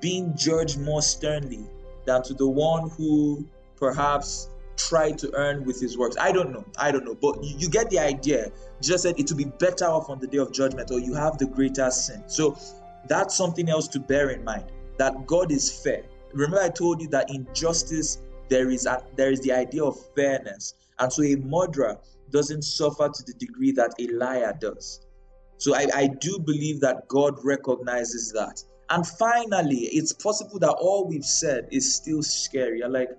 being 0.00 0.34
judged 0.36 0.80
more 0.80 1.02
sternly 1.02 1.64
than 2.04 2.22
to 2.24 2.34
the 2.34 2.48
one 2.48 2.90
who 2.90 3.46
perhaps 3.76 4.48
tried 4.76 5.18
to 5.18 5.32
earn 5.34 5.64
with 5.64 5.80
his 5.80 5.96
works. 5.96 6.16
I 6.20 6.32
don't 6.32 6.52
know. 6.52 6.64
I 6.78 6.92
don't 6.92 7.04
know. 7.04 7.14
But 7.14 7.42
you, 7.42 7.56
you 7.58 7.68
get 7.68 7.90
the 7.90 7.98
idea. 7.98 8.50
Just 8.80 9.04
said 9.04 9.18
it 9.18 9.30
will 9.30 9.38
be 9.38 9.44
better 9.44 9.86
off 9.86 10.10
on 10.10 10.20
the 10.20 10.26
day 10.26 10.38
of 10.38 10.52
judgment, 10.52 10.90
or 10.90 11.00
you 11.00 11.14
have 11.14 11.38
the 11.38 11.46
greater 11.46 11.90
sin. 11.90 12.22
So 12.26 12.56
that's 13.08 13.36
something 13.36 13.68
else 13.68 13.88
to 13.88 14.00
bear 14.00 14.30
in 14.30 14.44
mind 14.44 14.64
that 14.98 15.26
God 15.26 15.52
is 15.52 15.82
fair. 15.82 16.02
Remember, 16.32 16.60
I 16.60 16.68
told 16.68 17.00
you 17.00 17.08
that 17.08 17.30
in 17.30 17.46
justice 17.54 18.18
there 18.48 18.70
is 18.70 18.86
a, 18.86 19.02
there 19.16 19.30
is 19.30 19.40
the 19.40 19.52
idea 19.52 19.84
of 19.84 19.98
fairness, 20.14 20.74
and 20.98 21.12
so 21.12 21.22
a 21.22 21.36
murderer 21.36 21.98
doesn't 22.30 22.62
suffer 22.62 23.08
to 23.08 23.22
the 23.24 23.34
degree 23.34 23.72
that 23.72 23.94
a 23.98 24.08
liar 24.08 24.56
does. 24.60 25.00
So 25.58 25.74
I, 25.74 25.86
I 25.94 26.06
do 26.08 26.38
believe 26.38 26.80
that 26.80 27.08
God 27.08 27.38
recognizes 27.44 28.32
that. 28.32 28.62
And 28.90 29.06
finally, 29.06 29.88
it's 29.92 30.12
possible 30.12 30.58
that 30.60 30.72
all 30.72 31.06
we've 31.08 31.24
said 31.24 31.68
is 31.72 31.94
still 31.94 32.22
scary. 32.22 32.80
You're 32.80 32.88
like, 32.88 33.10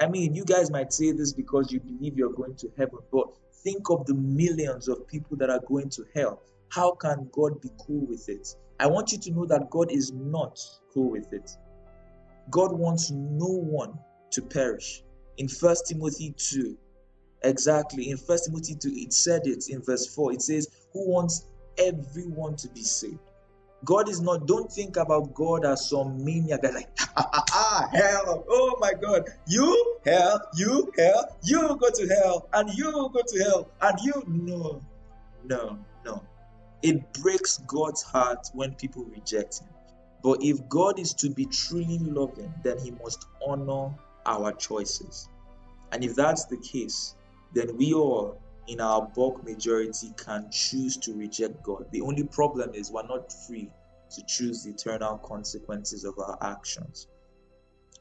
I 0.00 0.08
mean, 0.08 0.34
you 0.34 0.44
guys 0.44 0.70
might 0.70 0.92
say 0.92 1.12
this 1.12 1.32
because 1.32 1.72
you 1.72 1.80
believe 1.80 2.16
you're 2.16 2.32
going 2.32 2.56
to 2.56 2.70
heaven, 2.76 2.98
but 3.12 3.28
think 3.62 3.90
of 3.90 4.06
the 4.06 4.14
millions 4.14 4.88
of 4.88 5.06
people 5.06 5.36
that 5.38 5.50
are 5.50 5.60
going 5.66 5.88
to 5.90 6.04
hell. 6.14 6.42
How 6.70 6.92
can 6.92 7.28
God 7.32 7.60
be 7.60 7.70
cool 7.78 8.06
with 8.06 8.28
it? 8.28 8.48
I 8.80 8.86
want 8.88 9.12
you 9.12 9.18
to 9.18 9.30
know 9.30 9.46
that 9.46 9.70
God 9.70 9.92
is 9.92 10.12
not 10.12 10.58
cool 10.92 11.10
with 11.10 11.32
it. 11.32 11.50
God 12.50 12.72
wants 12.72 13.10
no 13.10 13.46
one 13.46 13.98
to 14.32 14.42
perish. 14.42 15.02
In 15.36 15.48
First 15.48 15.86
Timothy 15.86 16.34
2, 16.36 16.76
Exactly. 17.44 18.10
In 18.10 18.16
First 18.16 18.46
Timothy 18.46 18.74
2, 18.74 18.90
it 18.94 19.12
said 19.12 19.42
it 19.46 19.68
in 19.68 19.82
verse 19.82 20.06
4. 20.14 20.32
It 20.32 20.42
says, 20.42 20.68
Who 20.92 21.08
wants 21.10 21.46
everyone 21.78 22.56
to 22.56 22.68
be 22.70 22.82
saved? 22.82 23.18
God 23.84 24.08
is 24.08 24.20
not, 24.20 24.46
don't 24.46 24.70
think 24.72 24.96
about 24.96 25.34
God 25.34 25.64
as 25.64 25.88
some 25.88 26.24
maniac 26.24 26.62
that's 26.62 26.74
like, 26.74 26.88
ah, 27.00 27.12
ah, 27.16 27.30
ah, 27.32 27.44
ah, 27.52 27.88
hell, 27.92 28.44
oh 28.48 28.76
my 28.80 28.92
God, 28.94 29.28
you, 29.46 29.96
hell, 30.04 30.40
you, 30.56 30.92
hell, 30.96 31.36
you 31.42 31.76
go 31.80 31.90
to 31.90 32.08
hell, 32.08 32.48
and 32.52 32.70
you 32.74 32.90
go 33.12 33.20
to 33.26 33.44
hell, 33.44 33.70
and 33.82 34.00
you, 34.00 34.22
no, 34.26 34.82
no, 35.44 35.78
no. 36.04 36.22
It 36.82 37.12
breaks 37.14 37.58
God's 37.66 38.02
heart 38.02 38.48
when 38.52 38.74
people 38.74 39.04
reject 39.04 39.60
Him. 39.60 39.68
But 40.22 40.42
if 40.42 40.66
God 40.70 40.98
is 40.98 41.12
to 41.14 41.28
be 41.28 41.44
truly 41.44 41.98
loving, 41.98 42.52
then 42.62 42.78
he 42.78 42.90
must 42.90 43.26
honor 43.46 43.90
our 44.24 44.52
choices. 44.52 45.28
And 45.92 46.02
if 46.02 46.14
that's 46.14 46.46
the 46.46 46.56
case, 46.56 47.14
then 47.52 47.76
we 47.76 47.92
all, 47.92 48.40
in 48.66 48.80
our 48.80 49.02
bulk 49.02 49.44
majority, 49.44 50.12
can 50.16 50.50
choose 50.50 50.96
to 50.98 51.14
reject 51.14 51.62
God. 51.62 51.86
The 51.90 52.00
only 52.00 52.24
problem 52.24 52.74
is 52.74 52.90
we're 52.90 53.06
not 53.06 53.32
free 53.46 53.70
to 54.10 54.22
choose 54.26 54.64
the 54.64 54.70
eternal 54.70 55.18
consequences 55.18 56.04
of 56.04 56.18
our 56.18 56.38
actions. 56.40 57.08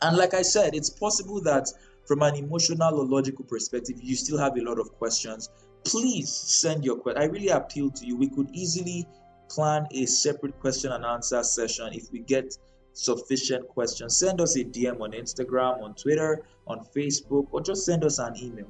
And 0.01 0.17
like 0.17 0.33
I 0.33 0.41
said, 0.41 0.75
it's 0.75 0.89
possible 0.89 1.41
that 1.41 1.69
from 2.05 2.21
an 2.21 2.35
emotional 2.35 2.99
or 2.99 3.05
logical 3.05 3.45
perspective, 3.45 3.97
you 4.01 4.15
still 4.15 4.37
have 4.37 4.57
a 4.57 4.61
lot 4.61 4.79
of 4.79 4.91
questions. 4.93 5.49
Please 5.85 6.29
send 6.29 6.83
your 6.83 6.97
question. 6.97 7.21
I 7.21 7.25
really 7.25 7.49
appeal 7.49 7.89
to 7.91 8.05
you. 8.05 8.17
We 8.17 8.29
could 8.29 8.49
easily 8.51 9.07
plan 9.49 9.87
a 9.91 10.05
separate 10.05 10.59
question 10.59 10.91
and 10.91 11.05
answer 11.05 11.43
session 11.43 11.89
if 11.93 12.11
we 12.11 12.19
get 12.19 12.57
sufficient 12.93 13.67
questions. 13.67 14.17
Send 14.17 14.41
us 14.41 14.55
a 14.55 14.63
DM 14.63 15.01
on 15.01 15.11
Instagram, 15.11 15.81
on 15.81 15.95
Twitter, 15.95 16.43
on 16.67 16.85
Facebook, 16.95 17.47
or 17.51 17.61
just 17.61 17.85
send 17.85 18.03
us 18.03 18.19
an 18.19 18.35
email. 18.37 18.67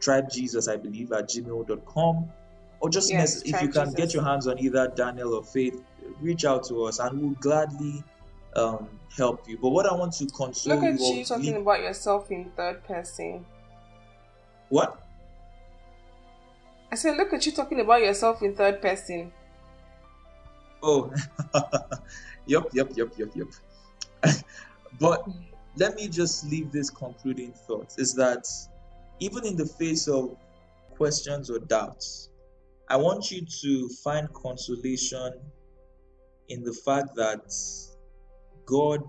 TribeJesus, 0.00 0.70
I 0.70 0.76
believe, 0.76 1.12
at 1.12 1.28
gmail.com. 1.28 2.30
Or 2.80 2.90
just 2.90 3.10
yes, 3.10 3.36
mess, 3.36 3.42
if 3.42 3.62
you 3.62 3.68
can 3.68 3.86
Jesus. 3.86 3.94
get 3.94 4.14
your 4.14 4.22
hands 4.22 4.46
on 4.46 4.58
either 4.58 4.88
Daniel 4.88 5.34
or 5.34 5.42
Faith, 5.42 5.82
reach 6.20 6.44
out 6.44 6.64
to 6.68 6.84
us 6.84 6.98
and 6.98 7.20
we'll 7.20 7.30
gladly 7.40 8.04
um, 8.54 8.88
help 9.16 9.48
you. 9.48 9.58
But 9.58 9.70
what 9.70 9.86
I 9.86 9.94
want 9.94 10.12
to 10.14 10.26
console 10.26 10.76
Look 10.76 10.84
at 10.84 11.00
you, 11.00 11.14
you 11.14 11.24
talking 11.24 11.56
about 11.56 11.80
yourself 11.80 12.30
in 12.30 12.50
third 12.56 12.84
person. 12.84 13.44
What? 14.68 15.00
I 16.90 16.96
said, 16.96 17.16
look 17.16 17.32
at 17.32 17.44
you 17.46 17.52
talking 17.52 17.80
about 17.80 18.02
yourself 18.02 18.42
in 18.42 18.54
third 18.54 18.80
person. 18.80 19.32
Oh, 20.82 21.12
yep, 22.46 22.64
yep, 22.72 22.90
yep, 22.94 23.08
yep, 23.16 23.28
yep. 23.34 24.34
but 25.00 25.26
let 25.76 25.96
me 25.96 26.08
just 26.08 26.46
leave 26.46 26.70
this 26.72 26.90
concluding 26.90 27.52
thought 27.52 27.94
is 27.98 28.14
that 28.14 28.46
even 29.20 29.46
in 29.46 29.56
the 29.56 29.66
face 29.66 30.08
of 30.08 30.36
questions 30.90 31.50
or 31.50 31.58
doubts, 31.58 32.30
I 32.88 32.96
want 32.96 33.30
you 33.30 33.44
to 33.62 33.88
find 34.04 34.32
consolation 34.32 35.32
in 36.48 36.62
the 36.62 36.72
fact 36.72 37.14
that 37.16 37.40
God 38.66 39.02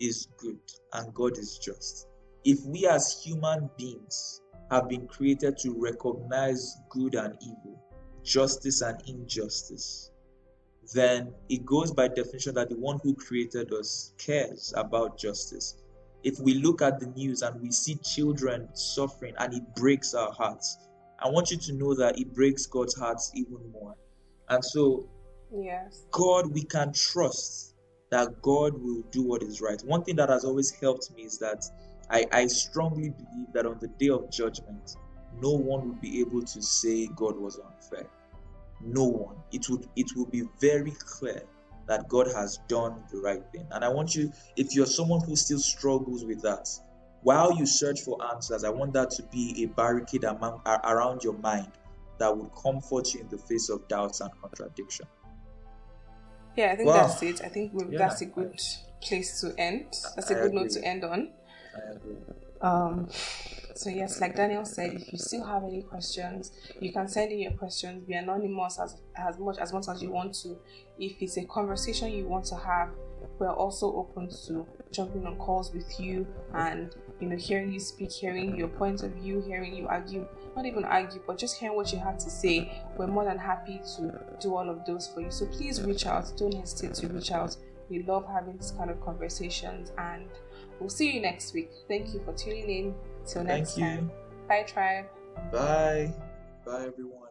is 0.00 0.28
good 0.36 0.60
and 0.92 1.12
God 1.14 1.38
is 1.38 1.58
just. 1.58 2.06
If 2.44 2.64
we 2.64 2.86
as 2.86 3.20
human 3.24 3.68
beings 3.76 4.42
have 4.70 4.88
been 4.88 5.06
created 5.06 5.56
to 5.58 5.74
recognize 5.76 6.76
good 6.90 7.14
and 7.14 7.36
evil, 7.40 7.82
justice 8.22 8.82
and 8.82 9.00
injustice, 9.06 10.10
then 10.94 11.34
it 11.48 11.66
goes 11.66 11.92
by 11.92 12.08
definition 12.08 12.54
that 12.54 12.68
the 12.68 12.76
one 12.76 12.98
who 13.02 13.14
created 13.14 13.72
us 13.72 14.14
cares 14.18 14.72
about 14.76 15.18
justice. 15.18 15.76
If 16.28 16.38
we 16.40 16.52
look 16.52 16.82
at 16.82 17.00
the 17.00 17.06
news 17.06 17.40
and 17.40 17.58
we 17.62 17.70
see 17.70 17.94
children 18.04 18.68
suffering 18.74 19.32
and 19.38 19.54
it 19.54 19.62
breaks 19.74 20.12
our 20.12 20.30
hearts, 20.30 20.76
I 21.18 21.30
want 21.30 21.50
you 21.50 21.56
to 21.56 21.72
know 21.72 21.94
that 21.94 22.18
it 22.18 22.34
breaks 22.34 22.66
God's 22.66 22.94
hearts 22.94 23.32
even 23.34 23.72
more. 23.72 23.94
And 24.50 24.62
so, 24.62 25.08
yes, 25.50 26.04
God, 26.10 26.52
we 26.52 26.64
can 26.64 26.92
trust 26.92 27.76
that 28.10 28.42
God 28.42 28.74
will 28.74 29.00
do 29.10 29.22
what 29.22 29.42
is 29.42 29.62
right. 29.62 29.80
One 29.86 30.04
thing 30.04 30.16
that 30.16 30.28
has 30.28 30.44
always 30.44 30.70
helped 30.70 31.10
me 31.16 31.22
is 31.22 31.38
that 31.38 31.64
I, 32.10 32.26
I 32.30 32.46
strongly 32.48 33.08
believe 33.08 33.46
that 33.54 33.64
on 33.64 33.78
the 33.80 33.88
day 33.88 34.10
of 34.10 34.30
judgment, 34.30 34.96
no 35.40 35.52
one 35.52 35.88
will 35.88 36.00
be 36.02 36.20
able 36.20 36.42
to 36.42 36.60
say 36.60 37.06
God 37.16 37.38
was 37.38 37.58
unfair. 37.58 38.06
No 38.82 39.04
one. 39.04 39.36
It 39.50 39.66
would 39.70 39.88
it 39.96 40.14
will 40.14 40.26
be 40.26 40.42
very 40.60 40.92
clear 40.92 41.42
that 41.88 42.06
God 42.08 42.28
has 42.34 42.58
done 42.68 43.02
the 43.10 43.18
right 43.18 43.42
thing. 43.50 43.66
And 43.72 43.84
I 43.84 43.88
want 43.88 44.14
you, 44.14 44.32
if 44.56 44.74
you're 44.74 44.86
someone 44.86 45.20
who 45.22 45.34
still 45.34 45.58
struggles 45.58 46.24
with 46.24 46.42
that, 46.42 46.68
while 47.22 47.52
you 47.52 47.66
search 47.66 48.02
for 48.02 48.18
answers, 48.32 48.62
I 48.62 48.70
want 48.70 48.92
that 48.92 49.10
to 49.12 49.22
be 49.24 49.64
a 49.64 49.66
barricade 49.66 50.24
among, 50.24 50.60
around 50.84 51.24
your 51.24 51.36
mind 51.38 51.72
that 52.18 52.36
would 52.36 52.50
comfort 52.54 53.14
you 53.14 53.20
in 53.20 53.28
the 53.28 53.38
face 53.38 53.68
of 53.70 53.86
doubts 53.88 54.20
and 54.20 54.30
contradiction. 54.40 55.06
Yeah, 56.56 56.72
I 56.72 56.76
think 56.76 56.88
wow. 56.88 57.06
that's 57.06 57.22
it. 57.22 57.40
I 57.42 57.48
think 57.48 57.72
yeah, 57.74 57.98
that's 57.98 58.20
a 58.20 58.26
good 58.26 58.60
place 59.00 59.40
to 59.40 59.54
end. 59.58 59.86
That's 60.16 60.30
a 60.30 60.36
I 60.36 60.40
good 60.40 60.46
agree. 60.46 60.60
note 60.60 60.70
to 60.70 60.84
end 60.84 61.04
on. 61.04 61.30
I 61.74 61.92
agree. 61.94 62.16
Um, 62.60 63.08
so 63.78 63.90
yes, 63.90 64.20
like 64.20 64.34
Daniel 64.34 64.64
said, 64.64 64.94
if 64.94 65.12
you 65.12 65.18
still 65.18 65.44
have 65.44 65.62
any 65.62 65.82
questions, 65.82 66.50
you 66.80 66.92
can 66.92 67.06
send 67.06 67.30
in 67.30 67.38
your 67.38 67.52
questions. 67.52 68.04
Be 68.04 68.14
anonymous 68.14 68.80
as 68.80 69.00
as 69.14 69.38
much 69.38 69.58
as 69.58 69.72
much 69.72 69.86
as 69.88 70.02
you 70.02 70.10
want 70.10 70.34
to. 70.42 70.58
If 70.98 71.22
it's 71.22 71.36
a 71.36 71.44
conversation 71.44 72.10
you 72.10 72.26
want 72.26 72.44
to 72.46 72.56
have, 72.56 72.90
we're 73.38 73.52
also 73.52 73.94
open 73.94 74.30
to 74.46 74.66
jumping 74.90 75.24
on 75.26 75.36
calls 75.36 75.72
with 75.72 76.00
you 76.00 76.26
and 76.54 76.92
you 77.20 77.28
know 77.28 77.36
hearing 77.36 77.72
you 77.72 77.78
speak, 77.78 78.10
hearing 78.10 78.56
your 78.56 78.66
point 78.66 79.04
of 79.04 79.12
view, 79.12 79.44
hearing 79.46 79.76
you 79.76 79.86
argue. 79.86 80.26
Not 80.56 80.66
even 80.66 80.84
argue, 80.84 81.22
but 81.24 81.38
just 81.38 81.56
hearing 81.56 81.76
what 81.76 81.92
you 81.92 82.00
have 82.00 82.18
to 82.18 82.30
say. 82.30 82.82
We're 82.96 83.06
more 83.06 83.24
than 83.24 83.38
happy 83.38 83.80
to 83.96 84.20
do 84.40 84.56
all 84.56 84.68
of 84.68 84.84
those 84.86 85.06
for 85.06 85.20
you. 85.20 85.30
So 85.30 85.46
please 85.46 85.80
reach 85.82 86.04
out. 86.04 86.32
Don't 86.36 86.52
hesitate 86.52 86.94
to 86.94 87.06
reach 87.06 87.30
out. 87.30 87.56
We 87.88 88.02
love 88.02 88.26
having 88.26 88.56
this 88.56 88.72
kind 88.72 88.90
of 88.90 89.00
conversations 89.00 89.92
and 89.98 90.26
We'll 90.80 90.90
see 90.90 91.10
you 91.10 91.20
next 91.20 91.54
week. 91.54 91.70
Thank 91.88 92.14
you 92.14 92.20
for 92.24 92.32
tuning 92.34 92.70
in. 92.70 92.94
Till 93.28 93.44
next 93.44 93.74
Thank 93.74 93.86
time. 93.86 94.04
You. 94.04 94.48
Bye, 94.48 94.64
Tribe. 94.66 95.04
Bye. 95.52 96.12
Bye, 96.64 96.84
everyone. 96.86 97.28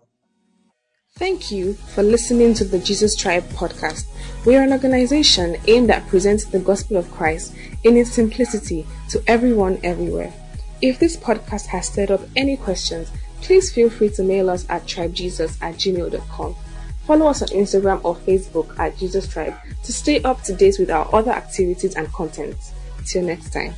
Thank 1.18 1.50
you 1.50 1.74
for 1.74 2.04
listening 2.04 2.54
to 2.56 2.64
the 2.64 2.78
Jesus 2.78 3.16
Tribe 3.16 3.44
podcast. 3.50 4.06
We 4.46 4.56
are 4.56 4.62
an 4.62 4.72
organization 4.72 5.58
aimed 5.68 5.90
at 5.90 6.08
presenting 6.08 6.52
the 6.52 6.60
gospel 6.60 6.98
of 6.98 7.12
Christ 7.12 7.56
in 7.84 7.98
its 7.98 8.12
simplicity 8.12 8.86
to 9.10 9.24
everyone 9.26 9.80
everywhere. 9.84 10.32
If 10.80 11.00
this 11.00 11.18
podcast 11.18 11.66
has 11.68 11.88
stirred 11.88 12.12
up 12.12 12.22
any 12.36 12.56
questions, 12.56 13.12
please 13.42 13.74
feel 13.74 13.90
free 13.90 14.10
to 14.10 14.24
mail 14.24 14.52
us 14.52 14.68
at 14.70 14.86
tribejesus 14.86 15.60
at 15.60 15.76
gmail.com. 15.76 16.56
Follow 17.08 17.28
us 17.28 17.42
on 17.42 17.48
Instagram 17.48 18.00
or 18.04 18.16
Facebook 18.16 18.78
at 18.78 18.96
Jesus 18.98 19.28
Tribe 19.28 19.56
to 19.84 19.94
stay 19.94 20.22
up 20.22 20.44
to 20.44 20.54
date 20.54 20.76
with 20.78 20.92
our 20.92 21.10
other 21.16 21.32
activities 21.32 21.96
and 21.96 22.08
content. 22.14 22.56
Till 23.08 23.24
next 23.24 23.52
time. 23.52 23.74